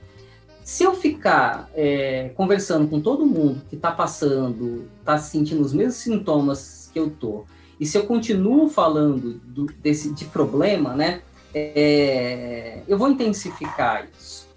Se 0.63 0.83
eu 0.83 0.95
ficar 0.95 1.69
é, 1.75 2.31
conversando 2.35 2.87
com 2.87 3.01
todo 3.01 3.25
mundo 3.25 3.61
que 3.69 3.75
está 3.75 3.91
passando, 3.91 4.87
está 4.99 5.17
sentindo 5.17 5.61
os 5.61 5.73
mesmos 5.73 5.95
sintomas 5.95 6.89
que 6.93 6.99
eu 6.99 7.09
tô, 7.09 7.43
e 7.79 7.85
se 7.85 7.97
eu 7.97 8.05
continuo 8.05 8.69
falando 8.69 9.41
do, 9.43 9.65
desse 9.65 10.13
de 10.13 10.25
problema, 10.25 10.93
né, 10.93 11.21
é, 11.53 12.81
eu 12.87 12.97
vou 12.97 13.09
intensificar 13.09 14.07
isso. 14.17 14.47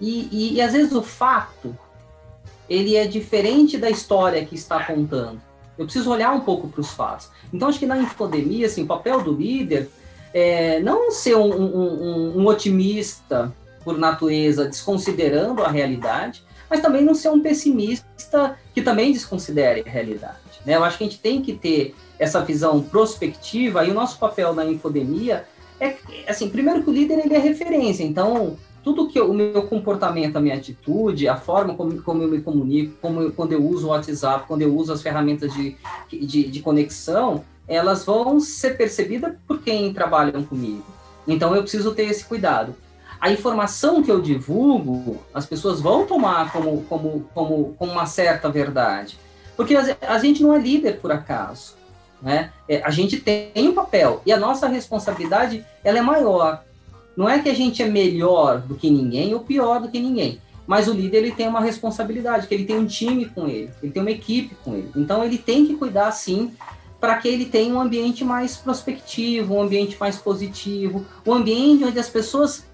E, 0.00 0.28
e, 0.30 0.54
e 0.54 0.60
às 0.60 0.72
vezes 0.72 0.92
o 0.92 1.02
fato 1.02 1.76
ele 2.68 2.96
é 2.96 3.06
diferente 3.06 3.78
da 3.78 3.90
história 3.90 4.44
que 4.44 4.54
está 4.54 4.84
contando. 4.84 5.40
Eu 5.78 5.84
preciso 5.84 6.10
olhar 6.10 6.32
um 6.32 6.40
pouco 6.40 6.68
para 6.68 6.80
os 6.80 6.90
fatos. 6.90 7.28
Então, 7.52 7.68
acho 7.68 7.78
que 7.78 7.86
na 7.86 7.98
infodemia, 7.98 8.66
assim, 8.66 8.84
o 8.84 8.86
papel 8.86 9.22
do 9.22 9.32
líder 9.32 9.90
é 10.32 10.80
não 10.80 11.10
ser 11.10 11.36
um, 11.36 11.50
um, 11.50 12.38
um 12.40 12.46
otimista 12.46 13.52
por 13.84 13.98
natureza, 13.98 14.66
desconsiderando 14.66 15.62
a 15.62 15.68
realidade, 15.68 16.42
mas 16.68 16.80
também 16.80 17.04
não 17.04 17.14
ser 17.14 17.28
um 17.28 17.40
pessimista 17.40 18.58
que 18.72 18.82
também 18.82 19.12
desconsidere 19.12 19.84
a 19.86 19.90
realidade. 19.90 20.38
Né? 20.64 20.76
Eu 20.76 20.84
acho 20.84 20.98
que 20.98 21.04
a 21.04 21.06
gente 21.06 21.20
tem 21.20 21.42
que 21.42 21.52
ter 21.52 21.94
essa 22.18 22.40
visão 22.40 22.80
prospectiva 22.80 23.84
e 23.84 23.90
o 23.90 23.94
nosso 23.94 24.18
papel 24.18 24.54
na 24.54 24.64
infodemia 24.64 25.44
é, 25.80 25.96
assim, 26.26 26.48
primeiro 26.48 26.82
que 26.82 26.90
o 26.90 26.92
líder 26.92 27.18
ele 27.24 27.34
é 27.34 27.38
referência, 27.38 28.04
então 28.04 28.56
tudo 28.84 29.08
que 29.08 29.18
eu, 29.18 29.30
o 29.30 29.34
meu 29.34 29.62
comportamento, 29.62 30.36
a 30.36 30.40
minha 30.40 30.56
atitude, 30.56 31.26
a 31.26 31.36
forma 31.36 31.74
como, 31.74 32.02
como 32.02 32.22
eu 32.22 32.28
me 32.28 32.42
comunico, 32.42 32.94
como 33.00 33.22
eu, 33.22 33.32
quando 33.32 33.52
eu 33.52 33.66
uso 33.66 33.86
o 33.86 33.90
WhatsApp, 33.90 34.46
quando 34.46 34.60
eu 34.60 34.76
uso 34.76 34.92
as 34.92 35.00
ferramentas 35.00 35.52
de, 35.54 35.74
de, 36.12 36.48
de 36.48 36.60
conexão, 36.60 37.42
elas 37.66 38.04
vão 38.04 38.38
ser 38.38 38.76
percebidas 38.76 39.34
por 39.48 39.62
quem 39.62 39.92
trabalham 39.94 40.44
comigo. 40.44 40.84
Então 41.26 41.56
eu 41.56 41.62
preciso 41.62 41.94
ter 41.94 42.04
esse 42.04 42.24
cuidado. 42.26 42.76
A 43.18 43.32
informação 43.32 44.02
que 44.02 44.10
eu 44.10 44.20
divulgo, 44.20 45.18
as 45.32 45.46
pessoas 45.46 45.80
vão 45.80 46.04
tomar 46.04 46.52
como, 46.52 46.82
como, 46.82 47.26
como, 47.32 47.74
como 47.78 47.92
uma 47.92 48.04
certa 48.04 48.50
verdade. 48.50 49.18
Porque 49.56 49.74
a, 49.74 50.18
gente 50.18 50.42
não 50.42 50.54
é 50.54 50.58
líder 50.58 51.00
por 51.00 51.10
acaso. 51.10 51.74
Né? 52.20 52.52
É, 52.68 52.82
a 52.82 52.90
gente 52.90 53.18
tem 53.18 53.50
um 53.56 53.72
papel 53.72 54.20
e 54.26 54.32
a 54.32 54.36
nossa 54.36 54.68
responsabilidade 54.68 55.64
ela 55.82 55.98
é 55.98 56.02
maior 56.02 56.62
não 57.16 57.28
é 57.28 57.38
que 57.38 57.48
a 57.48 57.54
gente 57.54 57.82
é 57.82 57.88
melhor 57.88 58.60
do 58.60 58.74
que 58.74 58.90
ninguém 58.90 59.34
ou 59.34 59.40
pior 59.40 59.80
do 59.80 59.88
que 59.88 60.00
ninguém, 60.00 60.40
mas 60.66 60.88
o 60.88 60.92
líder 60.92 61.18
ele 61.18 61.32
tem 61.32 61.46
uma 61.46 61.60
responsabilidade, 61.60 62.46
que 62.46 62.54
ele 62.54 62.64
tem 62.64 62.76
um 62.76 62.86
time 62.86 63.26
com 63.26 63.46
ele, 63.46 63.70
ele 63.82 63.92
tem 63.92 64.02
uma 64.02 64.10
equipe 64.10 64.54
com 64.64 64.74
ele. 64.74 64.90
Então 64.96 65.24
ele 65.24 65.38
tem 65.38 65.66
que 65.66 65.74
cuidar 65.74 66.10
sim 66.12 66.52
para 67.00 67.16
que 67.16 67.28
ele 67.28 67.44
tenha 67.44 67.74
um 67.74 67.80
ambiente 67.80 68.24
mais 68.24 68.56
prospectivo, 68.56 69.54
um 69.54 69.62
ambiente 69.62 69.96
mais 70.00 70.16
positivo, 70.16 71.04
um 71.26 71.34
ambiente 71.34 71.84
onde 71.84 71.98
as 71.98 72.08
pessoas 72.08 72.64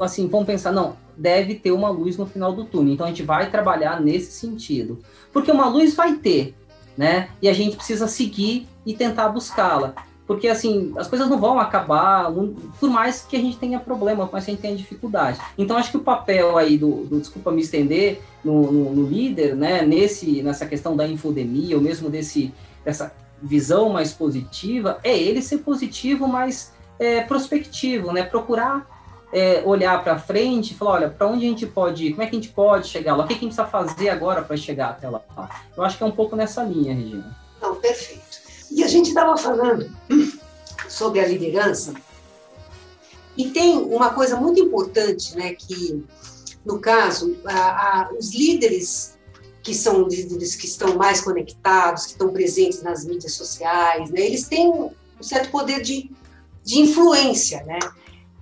assim 0.00 0.26
vão 0.26 0.44
pensar 0.44 0.72
não 0.72 0.96
deve 1.16 1.54
ter 1.54 1.70
uma 1.70 1.88
luz 1.88 2.16
no 2.16 2.26
final 2.26 2.52
do 2.52 2.64
túnel. 2.64 2.94
Então 2.94 3.06
a 3.06 3.08
gente 3.08 3.22
vai 3.22 3.50
trabalhar 3.50 4.00
nesse 4.00 4.32
sentido, 4.32 4.98
porque 5.32 5.50
uma 5.50 5.68
luz 5.68 5.94
vai 5.94 6.14
ter, 6.14 6.54
né? 6.96 7.28
E 7.40 7.48
a 7.48 7.52
gente 7.52 7.76
precisa 7.76 8.08
seguir 8.08 8.66
e 8.84 8.94
tentar 8.94 9.28
buscá-la. 9.28 9.94
Porque, 10.26 10.48
assim, 10.48 10.92
as 10.96 11.06
coisas 11.06 11.28
não 11.28 11.38
vão 11.38 11.60
acabar, 11.60 12.32
por 12.80 12.88
mais 12.88 13.22
que 13.22 13.36
a 13.36 13.40
gente 13.40 13.58
tenha 13.58 13.78
problema, 13.78 14.26
por 14.26 14.32
mais 14.32 14.44
que 14.44 14.50
a 14.50 14.54
gente 14.54 14.62
tenha 14.62 14.76
dificuldade. 14.76 15.38
Então, 15.58 15.76
acho 15.76 15.90
que 15.90 15.98
o 15.98 16.00
papel 16.00 16.56
aí 16.56 16.78
do, 16.78 17.04
do 17.04 17.20
desculpa 17.20 17.50
me 17.50 17.60
estender, 17.60 18.22
no, 18.42 18.72
no, 18.72 18.94
no, 18.94 19.06
líder, 19.06 19.54
né, 19.54 19.82
nesse, 19.82 20.42
nessa 20.42 20.64
questão 20.66 20.96
da 20.96 21.06
infodemia, 21.06 21.76
ou 21.76 21.82
mesmo 21.82 22.08
desse, 22.08 22.52
dessa 22.84 23.12
visão 23.42 23.90
mais 23.90 24.12
positiva, 24.12 24.98
é 25.04 25.16
ele 25.16 25.42
ser 25.42 25.58
positivo, 25.58 26.26
mas 26.26 26.72
é, 26.98 27.20
prospectivo, 27.20 28.10
né, 28.12 28.22
procurar 28.22 28.86
é, 29.34 29.62
olhar 29.66 30.02
para 30.04 30.16
frente 30.16 30.70
e 30.70 30.74
falar, 30.74 30.92
olha, 30.92 31.10
para 31.10 31.26
onde 31.26 31.44
a 31.44 31.48
gente 31.48 31.66
pode 31.66 32.06
ir, 32.06 32.10
como 32.12 32.22
é 32.22 32.26
que 32.26 32.36
a 32.36 32.40
gente 32.40 32.52
pode 32.52 32.86
chegar 32.86 33.16
lá, 33.16 33.24
o 33.24 33.26
que, 33.26 33.34
que 33.34 33.40
a 33.44 33.48
gente 33.48 33.56
precisa 33.56 33.66
fazer 33.66 34.08
agora 34.08 34.42
para 34.42 34.56
chegar 34.56 34.90
até 34.90 35.08
lá. 35.08 35.20
Eu 35.76 35.82
acho 35.82 35.98
que 35.98 36.04
é 36.04 36.06
um 36.06 36.12
pouco 36.12 36.36
nessa 36.36 36.62
linha, 36.62 36.94
Regina. 36.94 37.36
Não, 37.60 37.74
perfeito. 37.74 38.33
E 38.74 38.82
a 38.82 38.88
gente 38.88 39.08
estava 39.08 39.36
falando 39.36 39.90
sobre 40.88 41.20
a 41.20 41.26
liderança, 41.26 41.94
e 43.36 43.50
tem 43.50 43.78
uma 43.78 44.10
coisa 44.10 44.36
muito 44.36 44.60
importante, 44.60 45.36
né, 45.36 45.54
que 45.54 46.04
no 46.64 46.78
caso, 46.78 47.36
a, 47.44 47.52
a, 47.52 48.12
os 48.12 48.34
líderes 48.34 49.14
que 49.62 49.74
são 49.74 50.02
líderes 50.06 50.56
que 50.56 50.66
estão 50.66 50.96
mais 50.96 51.20
conectados, 51.20 52.06
que 52.06 52.12
estão 52.12 52.30
presentes 52.30 52.82
nas 52.82 53.04
mídias 53.04 53.32
sociais, 53.32 54.10
né, 54.10 54.20
eles 54.20 54.46
têm 54.46 54.68
um 54.68 54.92
certo 55.22 55.50
poder 55.50 55.80
de, 55.82 56.10
de 56.62 56.80
influência, 56.80 57.62
né? 57.64 57.78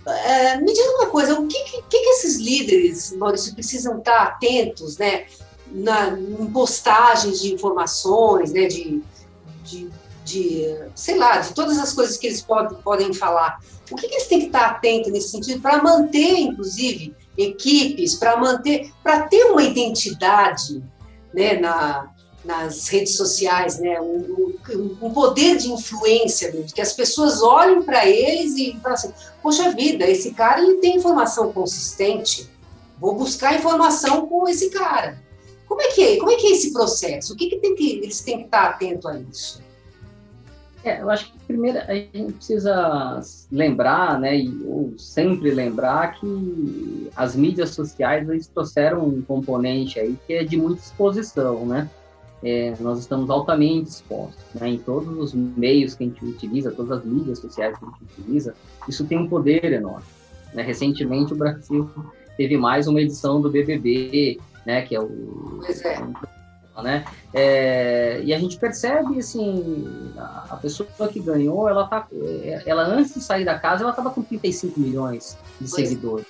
É, 0.05 0.57
me 0.61 0.73
diz 0.73 0.85
uma 0.97 1.07
coisa, 1.07 1.39
o 1.39 1.47
que, 1.47 1.63
que, 1.63 1.83
que 1.83 1.97
esses 1.97 2.37
líderes, 2.37 3.13
Maurício, 3.13 3.55
precisam 3.55 3.99
estar 3.99 4.21
atentos, 4.23 4.99
né, 4.99 5.27
na, 5.71 6.09
em 6.09 6.47
postagens 6.51 7.41
de 7.41 7.55
informações, 7.55 8.53
né, 8.53 8.67
de, 8.67 9.01
de, 9.65 9.89
de, 10.25 10.77
sei 10.95 11.19
lá, 11.19 11.39
de 11.39 11.55
todas 11.55 11.79
as 11.79 11.93
coisas 11.93 12.17
que 12.17 12.27
eles 12.27 12.43
podem, 12.43 12.79
podem 12.79 13.13
falar. 13.13 13.59
O 13.91 13.97
que, 13.97 14.09
que 14.09 14.15
eles 14.15 14.27
têm 14.27 14.41
que 14.41 14.47
estar 14.47 14.67
atentos 14.67 15.13
nesse 15.13 15.31
sentido 15.31 15.61
para 15.61 15.83
manter, 15.83 16.39
inclusive, 16.39 17.15
equipes, 17.37 18.15
para 18.15 18.37
manter, 18.37 18.93
para 19.03 19.23
ter 19.23 19.45
uma 19.47 19.63
identidade, 19.63 20.83
né, 21.33 21.59
na, 21.59 22.11
nas 22.45 22.89
redes 22.89 23.17
sociais, 23.17 23.79
né, 23.79 24.01
um, 24.01 24.55
um, 25.01 25.13
poder 25.13 25.57
de 25.57 25.71
influência, 25.71 26.53
que 26.75 26.81
as 26.81 26.93
pessoas 26.93 27.43
olhem 27.43 27.83
para 27.83 28.07
eles 28.07 28.57
e 28.57 28.79
falam 28.83 28.95
assim, 28.95 29.13
poxa 29.43 29.71
vida, 29.71 30.09
esse 30.09 30.33
cara 30.33 30.61
ele 30.61 30.77
tem 30.77 30.97
informação 30.97 31.53
consistente, 31.53 32.51
vou 32.99 33.15
buscar 33.15 33.55
informação 33.55 34.27
com 34.27 34.49
esse 34.49 34.71
cara. 34.71 35.23
Como 35.67 35.81
é 35.81 35.89
que 35.89 36.03
é? 36.03 36.17
Como 36.19 36.31
é 36.31 36.37
que 36.37 36.49
é 36.49 36.51
esse 36.51 36.73
processo? 36.73 37.33
O 37.33 37.37
que, 37.37 37.49
que, 37.49 37.57
tem 37.57 37.75
que 37.75 37.93
eles 37.99 38.21
têm 38.21 38.39
que 38.39 38.45
estar 38.45 38.65
atento 38.65 39.09
a 39.09 39.19
isso? 39.19 39.63
É, 40.85 41.01
eu 41.01 41.09
acho 41.11 41.33
que 41.33 41.39
primeiro 41.47 41.79
a 41.79 41.95
gente 41.95 42.33
precisa 42.33 43.21
lembrar, 43.51 44.19
né, 44.19 44.37
e, 44.37 44.63
ou 44.65 44.95
sempre 44.99 45.51
lembrar 45.53 46.19
que 46.19 47.11
as 47.15 47.37
mídias 47.37 47.71
sociais 47.71 48.29
eles 48.29 48.49
trouxeram 48.49 49.07
um 49.07 49.23
componente 49.23 50.01
aí 50.01 50.19
que 50.27 50.33
é 50.33 50.45
de 50.45 50.57
muita 50.57 50.81
exposição, 50.81 51.65
né? 51.65 51.89
é, 52.43 52.75
nós 52.81 52.99
estamos 52.99 53.31
altamente 53.31 53.91
expostos, 53.91 54.45
né, 54.55 54.69
em 54.69 54.79
todos 54.79 55.17
os 55.17 55.33
meios 55.33 55.95
que 55.95 56.05
a 56.05 56.07
gente 56.09 56.25
utiliza, 56.25 56.73
todas 56.73 56.99
as 56.99 57.05
mídias 57.05 57.39
sociais 57.39 57.79
que 57.79 57.85
a 57.85 57.89
gente 57.89 58.21
utiliza, 58.21 58.55
isso 58.89 59.07
tem 59.07 59.19
um 59.19 59.29
poder 59.29 59.65
enorme. 59.73 60.05
Né? 60.53 60.63
Recentemente 60.63 61.33
o 61.33 61.37
Brasil 61.37 61.89
teve 62.37 62.57
mais 62.57 62.89
uma 62.89 63.01
edição 63.01 63.41
do 63.41 63.49
BBB, 63.49 64.41
né, 64.67 64.83
que 64.83 64.95
é 64.95 65.01
o... 65.01 65.61
Pois 65.65 65.85
é. 65.85 65.99
Né? 66.81 67.05
É, 67.35 68.23
e 68.25 68.33
a 68.33 68.39
gente 68.39 68.57
percebe 68.59 69.19
assim 69.19 70.11
a, 70.17 70.57
pessoa 70.57 70.89
que 71.13 71.21
ganhou 71.21 71.69
ela 71.69 71.87
tá 71.87 72.09
ela 72.65 72.85
antes 72.85 73.13
de 73.13 73.21
sair 73.21 73.45
da 73.45 73.59
casa 73.59 73.83
ela 73.83 73.91
estava 73.91 74.09
com 74.09 74.23
35 74.23 74.81
milhões 74.81 75.37
de 75.61 75.69
pois 75.69 75.73
é. 75.73 75.87
seguidores 75.87 76.27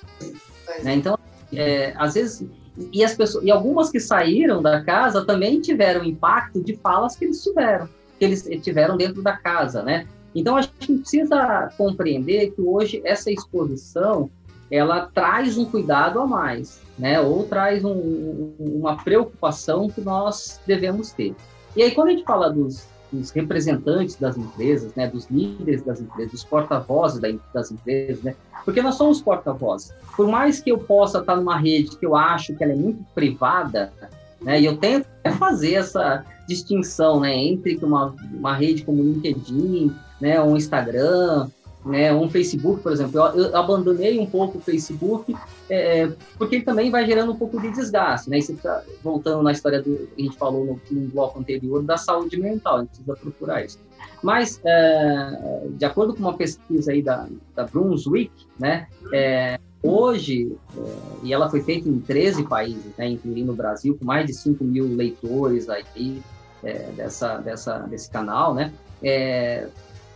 é. 0.66 0.82
né? 0.82 0.94
então 0.94 1.16
é, 1.52 1.94
às 1.96 2.14
vezes 2.14 2.44
e 2.92 3.04
as 3.04 3.14
pessoas 3.14 3.44
e 3.44 3.52
algumas 3.52 3.88
que 3.88 4.00
saíram 4.00 4.60
da 4.60 4.82
casa 4.82 5.24
também 5.24 5.60
tiveram 5.60 6.04
impacto 6.04 6.60
de 6.60 6.76
falas 6.76 7.14
que 7.14 7.24
eles 7.24 7.40
tiveram 7.40 7.88
que 8.18 8.24
eles 8.24 8.42
tiveram 8.62 8.96
dentro 8.96 9.22
da 9.22 9.36
casa 9.36 9.80
né 9.82 10.08
então 10.34 10.56
a 10.56 10.62
gente 10.62 10.98
precisa 10.98 11.72
compreender 11.78 12.50
que 12.50 12.60
hoje 12.60 13.00
essa 13.04 13.30
exposição 13.30 14.28
ela 14.72 15.10
traz 15.12 15.58
um 15.58 15.66
cuidado 15.66 16.18
a 16.18 16.26
mais 16.26 16.82
né? 16.98 17.20
Ou 17.20 17.44
traz 17.44 17.84
um, 17.84 18.52
uma 18.58 18.96
preocupação 18.96 19.88
que 19.88 20.00
nós 20.00 20.60
devemos 20.66 21.10
ter. 21.10 21.34
E 21.76 21.82
aí 21.82 21.90
quando 21.90 22.08
a 22.08 22.10
gente 22.12 22.24
fala 22.24 22.50
dos, 22.50 22.86
dos 23.10 23.30
representantes 23.30 24.16
das 24.16 24.36
empresas 24.36 24.94
né? 24.94 25.08
Dos 25.08 25.28
líderes 25.30 25.82
das 25.82 26.00
empresas 26.00 26.32
dos 26.32 26.44
porta-vozes 26.44 27.20
das 27.52 27.70
empresas 27.70 28.22
né? 28.22 28.34
Porque 28.64 28.80
nós 28.80 28.94
somos 28.94 29.20
porta-voz. 29.20 29.92
Por 30.16 30.28
mais 30.28 30.60
que 30.60 30.70
eu 30.70 30.78
possa 30.78 31.18
estar 31.18 31.36
numa 31.36 31.56
rede 31.56 31.96
que 31.96 32.06
eu 32.06 32.14
acho 32.14 32.54
que 32.54 32.62
ela 32.62 32.72
é 32.72 32.76
muito 32.76 33.02
privada, 33.14 33.92
né, 34.40 34.60
e 34.60 34.64
eu 34.64 34.76
tento 34.76 35.06
fazer 35.38 35.74
essa 35.74 36.24
distinção 36.46 37.20
né, 37.20 37.34
entre 37.36 37.76
uma, 37.82 38.14
uma 38.32 38.54
rede 38.54 38.84
como 38.84 39.02
o 39.02 39.04
LinkedIn, 39.04 39.92
né, 40.20 40.40
um 40.40 40.56
Instagram, 40.56 41.48
né, 41.84 42.12
um 42.12 42.28
Facebook, 42.30 42.82
por 42.82 42.92
exemplo. 42.92 43.20
Eu, 43.20 43.46
eu 43.46 43.56
abandonei 43.56 44.18
um 44.18 44.26
pouco 44.26 44.58
o 44.58 44.60
Facebook 44.60 45.34
é, 45.68 46.10
porque 46.38 46.56
ele 46.56 46.64
também 46.64 46.90
vai 46.90 47.04
gerando 47.06 47.32
um 47.32 47.36
pouco 47.36 47.60
de 47.60 47.70
desgaste. 47.70 48.30
Né? 48.30 48.38
Tá 48.62 48.82
voltando 49.02 49.42
na 49.42 49.52
história 49.52 49.82
do 49.82 50.08
que 50.14 50.22
a 50.22 50.24
gente 50.24 50.36
falou 50.36 50.64
no, 50.64 50.80
no 50.90 51.08
bloco 51.08 51.38
anterior 51.38 51.82
da 51.82 51.96
saúde 51.96 52.38
mental, 52.38 52.76
a 52.76 52.80
gente 52.80 52.88
precisa 52.90 53.16
procurar 53.16 53.64
isso. 53.64 53.78
Mas, 54.22 54.60
é, 54.64 55.68
de 55.70 55.84
acordo 55.84 56.14
com 56.14 56.20
uma 56.20 56.36
pesquisa 56.36 56.92
aí 56.92 57.02
da, 57.02 57.26
da 57.54 57.64
Brunswick, 57.64 58.32
né, 58.58 58.86
é, 59.12 59.58
hoje, 59.82 60.56
é, 60.76 60.80
e 61.24 61.32
ela 61.32 61.50
foi 61.50 61.60
feita 61.60 61.88
em 61.88 61.98
13 61.98 62.44
países, 62.44 62.92
né, 62.96 63.08
incluindo 63.08 63.52
o 63.52 63.56
Brasil, 63.56 63.96
com 63.98 64.04
mais 64.04 64.26
de 64.26 64.34
5 64.34 64.62
mil 64.62 64.86
leitores 64.86 65.68
aí 65.68 66.22
é, 66.62 66.90
dessa, 66.96 67.38
dessa, 67.38 67.78
desse 67.80 68.08
canal, 68.10 68.54
né, 68.54 68.72
é, 69.02 69.68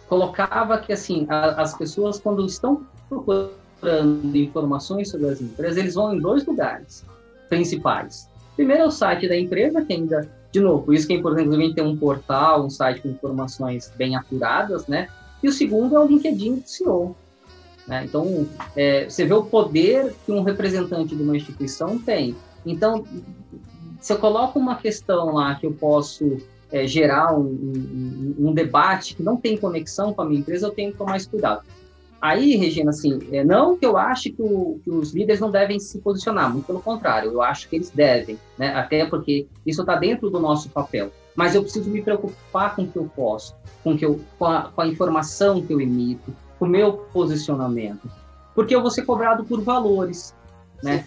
colocava 0.08 0.78
que, 0.78 0.92
assim, 0.92 1.26
a, 1.28 1.62
as 1.62 1.76
pessoas, 1.76 2.18
quando 2.18 2.44
estão 2.44 2.86
procurando 3.08 4.36
informações 4.36 5.10
sobre 5.10 5.28
as 5.28 5.40
empresas, 5.40 5.76
eles 5.76 5.94
vão 5.94 6.14
em 6.14 6.20
dois 6.20 6.44
lugares 6.46 7.04
principais. 7.48 8.28
Primeiro 8.54 8.84
é 8.84 8.86
o 8.86 8.90
site 8.90 9.28
da 9.28 9.36
empresa, 9.36 9.84
que 9.84 9.92
ainda 9.92 10.28
de 10.56 10.60
novo, 10.60 10.92
isso 10.94 11.06
que 11.06 11.12
é 11.12 11.16
importante 11.16 11.54
gente 11.54 11.74
ter 11.74 11.82
um 11.82 11.94
portal, 11.94 12.64
um 12.64 12.70
site 12.70 13.02
com 13.02 13.08
informações 13.08 13.92
bem 13.94 14.16
apuradas, 14.16 14.86
né? 14.86 15.06
E 15.42 15.48
o 15.48 15.52
segundo 15.52 15.94
é 15.94 16.00
o 16.00 16.06
LinkedIn 16.06 16.56
do 16.56 16.68
CEO. 16.68 17.14
Né? 17.86 18.04
Então, 18.06 18.48
é, 18.74 19.04
você 19.04 19.26
vê 19.26 19.34
o 19.34 19.44
poder 19.44 20.14
que 20.24 20.32
um 20.32 20.42
representante 20.42 21.14
de 21.14 21.22
uma 21.22 21.36
instituição 21.36 21.98
tem. 21.98 22.34
Então, 22.64 23.04
se 24.00 24.14
eu 24.14 24.18
coloco 24.18 24.58
uma 24.58 24.76
questão 24.76 25.34
lá 25.34 25.54
que 25.56 25.66
eu 25.66 25.72
posso 25.72 26.38
é, 26.70 26.86
gerar 26.86 27.34
um, 27.34 27.44
um, 27.44 28.48
um, 28.48 28.54
debate 28.54 29.14
que 29.14 29.22
não 29.22 29.36
tem 29.36 29.56
conexão 29.56 30.12
com 30.12 30.22
a 30.22 30.24
minha 30.24 30.40
empresa, 30.40 30.66
eu 30.66 30.72
tenho 30.72 30.92
que 30.92 30.98
tomar 30.98 31.12
mais 31.12 31.26
cuidado. 31.26 31.62
Aí, 32.20 32.56
Regina, 32.56 32.90
assim, 32.90 33.18
é, 33.30 33.44
não 33.44 33.76
que 33.76 33.84
eu 33.84 33.96
ache 33.96 34.30
que, 34.30 34.42
o, 34.42 34.80
que, 34.82 34.90
os 34.90 35.12
líderes 35.12 35.40
não 35.40 35.50
devem 35.50 35.78
se 35.78 35.98
posicionar, 36.00 36.50
muito 36.50 36.66
pelo 36.66 36.80
contrário, 36.80 37.30
eu 37.30 37.42
acho 37.42 37.68
que 37.68 37.76
eles 37.76 37.90
devem, 37.90 38.38
né? 38.58 38.74
até 38.74 39.04
porque 39.04 39.46
isso 39.64 39.82
está 39.82 39.96
dentro 39.96 40.30
do 40.30 40.40
nosso 40.40 40.70
papel. 40.70 41.10
Mas 41.34 41.54
eu 41.54 41.62
preciso 41.62 41.90
me 41.90 42.00
preocupar 42.00 42.74
com 42.74 42.82
o 42.82 42.88
que 42.88 42.96
eu 42.96 43.10
posso, 43.14 43.54
com, 43.84 43.96
que 43.96 44.04
eu, 44.04 44.18
com, 44.38 44.46
a, 44.46 44.62
com 44.74 44.80
a 44.80 44.86
informação 44.86 45.60
que 45.60 45.72
eu 45.72 45.80
emito, 45.80 46.34
com 46.58 46.64
o 46.64 46.68
meu 46.68 46.94
posicionamento, 47.12 48.10
porque 48.54 48.74
eu 48.74 48.80
vou 48.80 48.90
ser 48.90 49.02
cobrado 49.02 49.44
por 49.44 49.60
valores, 49.60 50.34
né? 50.82 51.04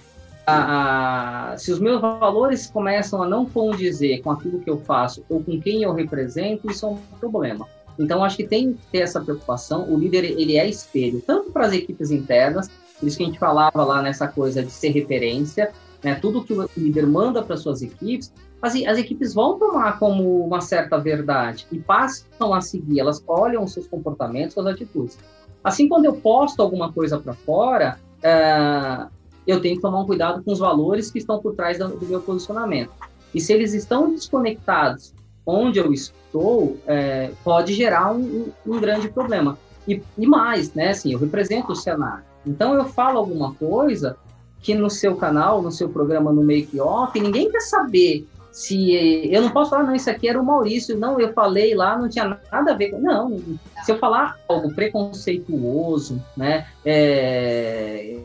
A, 0.49 1.51
a, 1.51 1.57
se 1.57 1.71
os 1.71 1.79
meus 1.79 2.01
valores 2.01 2.67
começam 2.67 3.21
a 3.21 3.27
não 3.27 3.45
condizer 3.45 4.21
com 4.21 4.31
aquilo 4.31 4.59
que 4.59 4.69
eu 4.69 4.77
faço 4.79 5.23
ou 5.29 5.43
com 5.43 5.59
quem 5.59 5.83
eu 5.83 5.93
represento, 5.93 6.69
isso 6.69 6.85
é 6.85 6.89
um 6.89 6.97
problema. 7.19 7.67
Então, 7.97 8.23
acho 8.23 8.37
que 8.37 8.47
tem 8.47 8.73
que 8.73 8.87
ter 8.91 8.99
essa 8.99 9.19
preocupação. 9.19 9.91
O 9.91 9.97
líder, 9.97 10.23
ele 10.23 10.57
é 10.57 10.67
espelho, 10.67 11.21
tanto 11.25 11.51
para 11.51 11.65
as 11.65 11.73
equipes 11.73 12.11
internas, 12.11 12.69
por 12.97 13.07
isso 13.07 13.17
que 13.17 13.23
a 13.23 13.25
gente 13.25 13.39
falava 13.39 13.83
lá 13.83 14.01
nessa 14.01 14.27
coisa 14.27 14.63
de 14.63 14.71
ser 14.71 14.89
referência, 14.89 15.71
né? 16.03 16.15
Tudo 16.15 16.43
que 16.43 16.53
o 16.53 16.69
líder 16.77 17.05
manda 17.05 17.43
para 17.43 17.57
suas 17.57 17.81
equipes, 17.81 18.31
as, 18.61 18.75
as 18.75 18.97
equipes 18.97 19.33
vão 19.33 19.57
tomar 19.57 19.99
como 19.99 20.45
uma 20.45 20.61
certa 20.61 20.97
verdade 20.97 21.67
e 21.71 21.79
passam 21.79 22.53
a 22.53 22.61
seguir, 22.61 22.99
elas 22.99 23.23
olham 23.27 23.63
os 23.63 23.73
seus 23.73 23.87
comportamentos, 23.87 24.53
suas 24.53 24.67
atitudes. 24.67 25.17
Assim, 25.63 25.87
quando 25.87 26.05
eu 26.05 26.13
posto 26.13 26.61
alguma 26.61 26.91
coisa 26.91 27.19
para 27.19 27.33
fora, 27.33 27.99
é, 28.23 29.07
eu 29.49 29.61
tenho 29.61 29.75
que 29.75 29.81
tomar 29.81 30.01
um 30.01 30.05
cuidado 30.05 30.43
com 30.43 30.51
os 30.51 30.59
valores 30.59 31.09
que 31.09 31.17
estão 31.17 31.39
por 31.39 31.55
trás 31.55 31.77
do, 31.79 32.05
meu 32.05 32.21
posicionamento. 32.21 32.91
E 33.33 33.41
se 33.41 33.53
eles 33.53 33.73
estão 33.73 34.11
desconectados 34.11 35.13
onde 35.45 35.79
eu 35.79 35.91
estou, 35.91 36.77
é, 36.85 37.31
pode 37.43 37.73
gerar 37.73 38.11
um, 38.11 38.51
um, 38.65 38.79
grande 38.79 39.09
problema. 39.09 39.57
E, 39.87 40.01
e, 40.17 40.27
mais, 40.27 40.73
né, 40.73 40.89
assim, 40.89 41.13
eu 41.13 41.19
represento 41.19 41.71
o 41.71 41.75
cenário. 41.75 42.23
Então 42.45 42.75
eu 42.75 42.85
falo 42.85 43.17
alguma 43.17 43.53
coisa 43.55 44.15
que 44.61 44.75
no 44.75 44.89
seu 44.89 45.15
canal, 45.15 45.61
no 45.61 45.71
seu 45.71 45.89
programa, 45.89 46.31
no 46.31 46.43
Make 46.43 46.79
Off, 46.79 47.19
ninguém 47.19 47.49
quer 47.49 47.61
saber 47.61 48.27
se 48.51 49.29
eu 49.31 49.41
não 49.41 49.51
posso 49.51 49.69
falar, 49.69 49.83
não, 49.83 49.95
isso 49.95 50.09
aqui 50.09 50.27
era 50.27 50.39
o 50.39 50.45
Maurício, 50.45 50.97
não, 50.97 51.19
eu 51.19 51.31
falei 51.33 51.73
lá, 51.75 51.97
não 51.97 52.09
tinha 52.09 52.37
nada 52.51 52.71
a 52.71 52.75
ver 52.75 52.89
com. 52.89 52.99
Não, 52.99 53.41
se 53.83 53.91
eu 53.91 53.97
falar 53.97 54.37
algo 54.47 54.73
preconceituoso, 54.73 56.21
né, 56.35 56.67
é, 56.83 58.19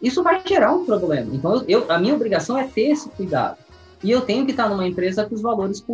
isso 0.00 0.22
vai 0.22 0.40
gerar 0.46 0.72
um 0.72 0.84
problema. 0.84 1.34
Então, 1.34 1.64
eu, 1.68 1.90
a 1.90 1.98
minha 1.98 2.14
obrigação 2.14 2.56
é 2.56 2.64
ter 2.64 2.90
esse 2.90 3.08
cuidado. 3.10 3.58
E 4.02 4.10
eu 4.10 4.20
tenho 4.20 4.44
que 4.44 4.52
estar 4.52 4.68
numa 4.68 4.86
empresa 4.86 5.26
que 5.26 5.34
os 5.34 5.42
valores 5.42 5.84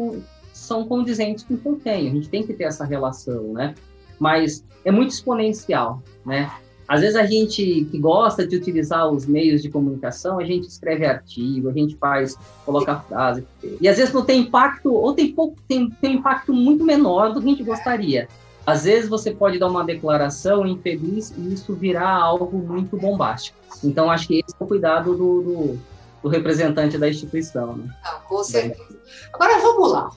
são 0.52 0.86
condizentes 0.86 1.44
com 1.44 1.54
o 1.54 1.58
que 1.58 1.66
eu 1.66 1.76
tenho. 1.76 2.10
A 2.10 2.14
gente 2.14 2.28
tem 2.28 2.42
que 2.42 2.52
ter 2.52 2.64
essa 2.64 2.84
relação, 2.84 3.52
né? 3.52 3.74
Mas 4.18 4.64
é 4.84 4.90
muito 4.90 5.10
exponencial, 5.10 6.02
né? 6.24 6.50
Às 6.86 7.00
vezes 7.00 7.16
a 7.16 7.24
gente 7.24 7.86
que 7.90 7.98
gosta 7.98 8.46
de 8.46 8.56
utilizar 8.56 9.10
os 9.10 9.26
meios 9.26 9.62
de 9.62 9.70
comunicação, 9.70 10.38
a 10.38 10.44
gente 10.44 10.68
escreve 10.68 11.06
artigo, 11.06 11.70
a 11.70 11.72
gente 11.72 11.96
faz, 11.96 12.36
coloca 12.64 13.00
frase, 13.00 13.42
e 13.80 13.88
às 13.88 13.96
vezes 13.96 14.12
não 14.12 14.22
tem 14.22 14.42
impacto, 14.42 14.92
ou 14.92 15.14
tem 15.14 15.32
pouco, 15.32 15.56
tem, 15.66 15.88
tem 15.88 16.16
impacto 16.16 16.52
muito 16.52 16.84
menor 16.84 17.32
do 17.32 17.40
que 17.40 17.46
a 17.46 17.50
gente 17.50 17.62
gostaria. 17.62 18.28
Às 18.66 18.84
vezes 18.84 19.08
você 19.08 19.30
pode 19.30 19.58
dar 19.58 19.68
uma 19.68 19.84
declaração 19.84 20.66
infeliz 20.66 21.32
e 21.36 21.52
isso 21.52 21.74
virar 21.74 22.10
algo 22.10 22.56
muito 22.58 22.96
bombástico. 22.96 23.58
Então 23.82 24.10
acho 24.10 24.26
que 24.28 24.40
esse 24.40 24.54
é 24.58 24.64
o 24.64 24.66
cuidado 24.66 25.14
do, 25.14 25.42
do 25.42 25.78
do 26.24 26.30
representante 26.30 26.96
da 26.96 27.06
instituição. 27.06 27.76
Né? 27.76 27.94
Não, 28.02 28.20
com 28.20 28.42
certeza. 28.42 28.98
Agora 29.30 29.58
vamos 29.60 29.92
lá. 29.92 30.10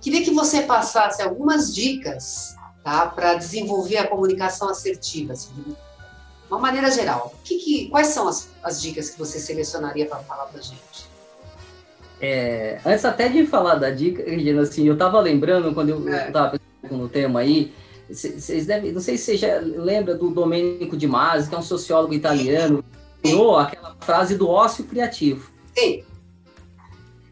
Queria 0.00 0.24
que 0.24 0.30
você 0.30 0.62
passasse 0.62 1.20
algumas 1.20 1.74
dicas 1.74 2.56
tá, 2.82 3.06
para 3.06 3.34
desenvolver 3.34 3.98
a 3.98 4.06
comunicação 4.06 4.70
assertiva, 4.70 5.34
assim, 5.34 5.52
de 5.54 5.76
uma 6.50 6.58
maneira 6.58 6.90
geral. 6.90 7.34
Que, 7.44 7.58
que, 7.58 7.88
quais 7.90 8.06
são 8.08 8.26
as, 8.26 8.48
as 8.62 8.80
dicas 8.80 9.10
que 9.10 9.18
você 9.18 9.38
selecionaria 9.38 10.06
para 10.06 10.18
falar 10.20 10.46
para 10.46 10.60
a 10.60 10.62
gente? 10.62 11.12
É, 12.20 12.80
antes 12.84 13.04
até 13.04 13.28
de 13.28 13.46
falar 13.46 13.74
da 13.74 13.90
dica, 13.90 14.22
Regina, 14.22 14.62
assim, 14.62 14.86
eu 14.86 14.94
estava 14.94 15.20
lembrando 15.20 15.74
quando 15.74 15.90
eu 15.90 16.08
estava 16.08 16.46
é. 16.46 16.50
pensando 16.52 16.63
no 16.90 17.08
tema 17.08 17.40
aí, 17.40 17.72
vocês 18.08 18.66
devem, 18.66 18.92
não 18.92 19.00
sei 19.00 19.16
se 19.16 19.24
você 19.24 19.36
já 19.36 19.60
lembra 19.60 20.14
do 20.14 20.30
Domenico 20.30 20.96
de 20.96 21.06
Masi, 21.06 21.48
que 21.48 21.54
é 21.54 21.58
um 21.58 21.62
sociólogo 21.62 22.12
italiano, 22.12 22.84
criou 23.22 23.56
aquela 23.56 23.96
frase 24.00 24.36
do 24.36 24.48
ócio 24.48 24.84
criativo. 24.84 25.50
Sim. 25.76 26.04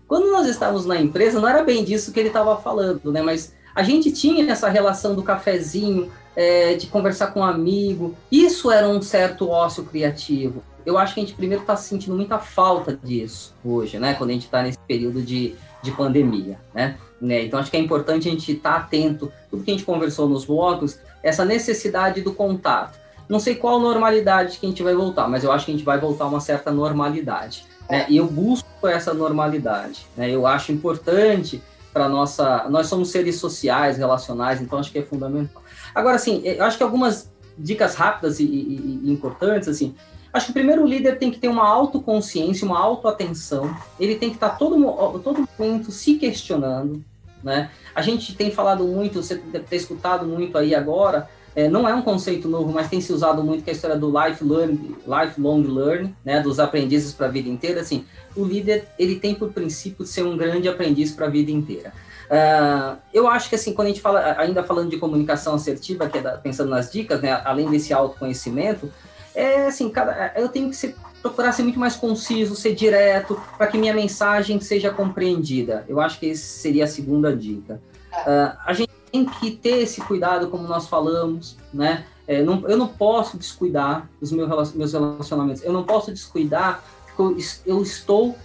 Quando 0.08 0.30
nós 0.30 0.46
estávamos 0.46 0.86
na 0.86 1.00
empresa, 1.00 1.40
não 1.40 1.48
era 1.48 1.62
bem 1.62 1.84
disso 1.84 2.12
que 2.12 2.20
ele 2.20 2.28
estava 2.28 2.56
falando, 2.56 3.12
né? 3.12 3.22
Mas 3.22 3.54
a 3.74 3.82
gente 3.82 4.10
tinha 4.12 4.50
essa 4.50 4.68
relação 4.68 5.14
do 5.14 5.22
cafezinho, 5.22 6.10
é, 6.34 6.74
de 6.74 6.86
conversar 6.86 7.28
com 7.28 7.40
um 7.40 7.44
amigo. 7.44 8.14
Isso 8.30 8.70
era 8.70 8.88
um 8.88 9.00
certo 9.00 9.48
ócio 9.48 9.84
criativo. 9.84 10.62
Eu 10.85 10.99
acho 10.99 11.14
que 11.14 11.21
a 11.21 11.23
gente 11.23 11.35
primeiro 11.35 11.62
está 11.62 11.77
sentindo 11.77 12.16
muita 12.16 12.38
falta 12.38 12.99
disso 13.03 13.55
hoje, 13.64 13.99
né? 13.99 14.14
Quando 14.14 14.31
a 14.31 14.33
gente 14.33 14.47
está 14.47 14.62
nesse 14.62 14.79
período 14.79 15.23
de, 15.23 15.55
de 15.83 15.90
pandemia, 15.92 16.59
né? 16.75 16.97
né? 17.21 17.45
Então 17.45 17.59
acho 17.59 17.71
que 17.71 17.77
é 17.77 17.81
importante 17.81 18.29
a 18.29 18.31
gente 18.31 18.53
estar 18.53 18.73
tá 18.73 18.77
atento, 18.79 19.33
tudo 19.51 19.62
que 19.62 19.71
a 19.71 19.75
gente 19.75 19.85
conversou 19.85 20.29
nos 20.29 20.45
blocos, 20.45 20.99
essa 21.23 21.45
necessidade 21.45 22.21
do 22.21 22.33
contato. 22.33 22.99
Não 23.29 23.38
sei 23.38 23.55
qual 23.55 23.79
normalidade 23.79 24.59
que 24.59 24.66
a 24.66 24.68
gente 24.68 24.83
vai 24.83 24.95
voltar, 24.95 25.29
mas 25.29 25.45
eu 25.45 25.53
acho 25.53 25.64
que 25.64 25.71
a 25.71 25.75
gente 25.75 25.85
vai 25.85 25.99
voltar 25.99 26.25
a 26.25 26.29
uma 26.29 26.40
certa 26.40 26.71
normalidade. 26.71 27.64
Né? 27.88 28.07
E 28.09 28.16
eu 28.16 28.27
busco 28.27 28.87
essa 28.87 29.14
normalidade. 29.14 30.07
Né? 30.16 30.31
Eu 30.31 30.47
acho 30.47 30.73
importante 30.73 31.62
para 31.92 32.09
nossa. 32.09 32.66
Nós 32.68 32.87
somos 32.87 33.11
seres 33.11 33.37
sociais, 33.37 33.97
relacionais, 33.99 34.61
então 34.61 34.79
acho 34.79 34.90
que 34.90 34.99
é 34.99 35.03
fundamental. 35.03 35.62
Agora, 35.95 36.16
assim, 36.16 36.42
eu 36.45 36.64
acho 36.64 36.77
que 36.77 36.83
algumas 36.83 37.31
dicas 37.57 37.95
rápidas 37.95 38.40
e, 38.40 38.45
e, 38.45 39.01
e 39.05 39.12
importantes, 39.12 39.68
assim. 39.68 39.95
Acho 40.33 40.47
que 40.47 40.53
primeiro 40.53 40.83
o 40.83 40.87
líder 40.87 41.18
tem 41.18 41.31
que 41.31 41.38
ter 41.38 41.49
uma 41.49 41.66
autoconsciência, 41.66 42.66
uma 42.66 42.79
autoatenção. 42.79 43.77
Ele 44.01 44.14
tem 44.14 44.31
que 44.31 44.37
estar 44.37 44.51
tá 44.51 44.57
todo, 44.57 45.18
todo 45.18 45.47
momento 45.59 45.90
se 45.90 46.14
questionando, 46.14 47.05
né? 47.42 47.71
A 47.95 48.01
gente 48.01 48.35
tem 48.35 48.51
falado 48.51 48.85
muito, 48.85 49.23
você 49.23 49.35
deve 49.35 49.66
ter 49.66 49.77
escutado 49.77 50.27
muito 50.27 50.57
aí 50.57 50.75
agora, 50.75 51.29
é, 51.55 51.68
não 51.68 51.87
é 51.87 51.95
um 51.95 52.01
conceito 52.01 52.49
novo, 52.49 52.73
mas 52.73 52.88
tem 52.88 53.01
se 53.01 53.12
usado 53.12 53.45
muito 53.45 53.62
que 53.62 53.68
é 53.68 53.73
a 53.73 53.77
história 53.77 53.97
do 53.97 54.09
life 54.09 54.42
learn, 54.42 54.97
lifelong 55.07 55.62
learning, 55.62 56.16
né, 56.25 56.40
dos 56.40 56.59
aprendizes 56.59 57.12
para 57.12 57.27
a 57.27 57.31
vida 57.31 57.49
inteira. 57.49 57.83
Assim, 57.83 58.07
o 58.35 58.45
líder 58.45 58.88
ele 58.99 59.16
tem 59.16 59.35
por 59.35 59.53
princípio 59.53 60.05
de 60.05 60.11
ser 60.11 60.25
um 60.25 60.37
grande 60.37 60.66
aprendiz 60.68 61.12
para 61.12 61.27
a 61.27 61.31
vida 61.31 61.51
inteira. 61.51 61.92
Uh, 62.31 62.97
eu 63.12 63.29
acho 63.29 63.51
que 63.51 63.55
assim, 63.55 63.75
quando 63.75 63.88
a 63.88 63.90
gente 63.90 64.01
fala, 64.01 64.37
ainda 64.38 64.62
falando 64.62 64.88
de 64.88 64.97
comunicação 64.97 65.55
assertiva, 65.55 66.09
que 66.09 66.16
é 66.16 66.23
da, 66.23 66.38
pensando 66.38 66.71
nas 66.71 66.90
dicas, 66.90 67.21
né, 67.21 67.38
além 67.45 67.68
desse 67.71 67.92
autoconhecimento, 67.92 68.90
é 69.35 69.66
assim, 69.66 69.88
cada, 69.88 70.33
eu 70.37 70.49
tenho 70.49 70.71
que 70.71 70.77
ser, 70.77 70.95
procurar 71.21 71.53
ser 71.53 71.62
muito 71.62 71.79
mais 71.79 71.97
conciso, 71.97 72.55
ser 72.55 72.75
direto, 72.75 73.40
para 73.57 73.66
que 73.66 73.79
minha 73.79 73.95
mensagem 73.95 74.61
seja 74.61 74.90
compreendida. 74.90 75.85
Eu 75.88 76.01
acho 76.01 76.18
que 76.18 76.31
essa 76.31 76.45
seria 76.45 76.85
a 76.85 76.88
segunda 76.88 77.35
dica. 77.35 77.81
Uh, 78.12 78.57
a 78.64 78.73
gente 78.73 78.92
tem 79.11 79.25
que 79.25 79.51
ter 79.51 79.83
esse 79.83 80.01
cuidado, 80.01 80.49
como 80.49 80.66
nós 80.66 80.87
falamos, 80.87 81.57
né? 81.73 82.05
É, 82.27 82.42
não, 82.42 82.66
eu 82.68 82.77
não 82.77 82.87
posso 82.87 83.37
descuidar 83.37 84.09
os 84.21 84.31
meus, 84.31 84.73
meus 84.75 84.92
relacionamentos, 84.92 85.62
eu 85.62 85.73
não 85.73 85.83
posso 85.83 86.12
descuidar 86.12 86.85
porque 87.16 87.42
eu, 87.66 87.77
eu 87.77 87.83
estou 87.83 88.37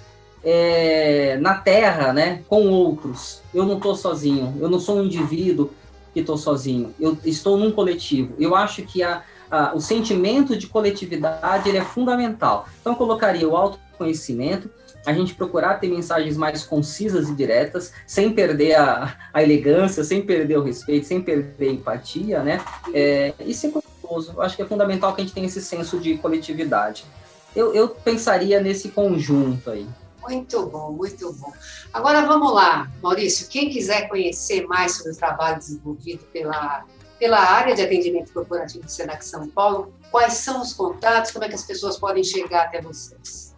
é, 0.43 1.37
na 1.41 1.55
Terra, 1.55 2.13
né, 2.13 2.43
com 2.47 2.67
outros. 2.69 3.41
Eu 3.53 3.65
não 3.65 3.77
estou 3.77 3.95
sozinho, 3.95 4.55
eu 4.59 4.69
não 4.69 4.79
sou 4.79 4.97
um 4.97 5.03
indivíduo 5.03 5.69
que 6.13 6.21
estou 6.21 6.37
sozinho, 6.37 6.93
eu 6.99 7.17
estou 7.23 7.57
num 7.57 7.71
coletivo. 7.71 8.33
Eu 8.39 8.55
acho 8.55 8.81
que 8.83 9.03
a, 9.03 9.23
a, 9.49 9.75
o 9.75 9.81
sentimento 9.81 10.57
de 10.57 10.67
coletividade 10.67 11.69
ele 11.69 11.77
é 11.77 11.83
fundamental. 11.83 12.67
Então, 12.81 12.93
eu 12.93 12.97
colocaria 12.97 13.47
o 13.47 13.55
autoconhecimento, 13.55 14.69
a 15.05 15.13
gente 15.13 15.33
procurar 15.33 15.75
ter 15.75 15.87
mensagens 15.87 16.35
mais 16.35 16.63
concisas 16.63 17.29
e 17.29 17.35
diretas, 17.35 17.93
sem 18.05 18.33
perder 18.33 18.75
a, 18.75 19.15
a 19.33 19.41
elegância, 19.41 20.03
sem 20.03 20.21
perder 20.21 20.57
o 20.57 20.63
respeito, 20.63 21.07
sem 21.07 21.21
perder 21.21 21.69
a 21.69 21.71
empatia, 21.71 22.43
né? 22.43 22.61
É, 22.93 23.33
e 23.39 23.53
ser 23.53 23.71
cuidadoso. 23.71 24.33
Eu 24.35 24.41
acho 24.41 24.55
que 24.55 24.61
é 24.61 24.65
fundamental 24.65 25.15
que 25.15 25.21
a 25.21 25.23
gente 25.23 25.33
tenha 25.33 25.47
esse 25.47 25.61
senso 25.61 25.97
de 25.99 26.17
coletividade. 26.17 27.05
Eu, 27.55 27.73
eu 27.73 27.87
pensaria 27.87 28.59
nesse 28.59 28.89
conjunto 28.89 29.71
aí. 29.71 29.87
Muito 30.21 30.65
bom, 30.65 30.91
muito 30.91 31.31
bom. 31.33 31.53
Agora 31.93 32.25
vamos 32.25 32.53
lá, 32.53 32.91
Maurício. 33.01 33.47
Quem 33.47 33.69
quiser 33.69 34.09
conhecer 34.09 34.67
mais 34.67 34.97
sobre 34.97 35.13
o 35.13 35.15
trabalho 35.15 35.57
desenvolvido 35.57 36.25
pela, 36.33 36.83
pela 37.19 37.39
área 37.39 37.75
de 37.75 37.81
atendimento 37.81 38.31
corporativo 38.31 38.85
do 38.85 38.91
Senac 38.91 39.25
São 39.25 39.47
Paulo, 39.47 39.91
quais 40.11 40.33
são 40.33 40.61
os 40.61 40.73
contatos, 40.73 41.31
como 41.31 41.45
é 41.45 41.49
que 41.49 41.55
as 41.55 41.63
pessoas 41.63 41.97
podem 41.97 42.23
chegar 42.23 42.65
até 42.65 42.79
vocês? 42.81 43.55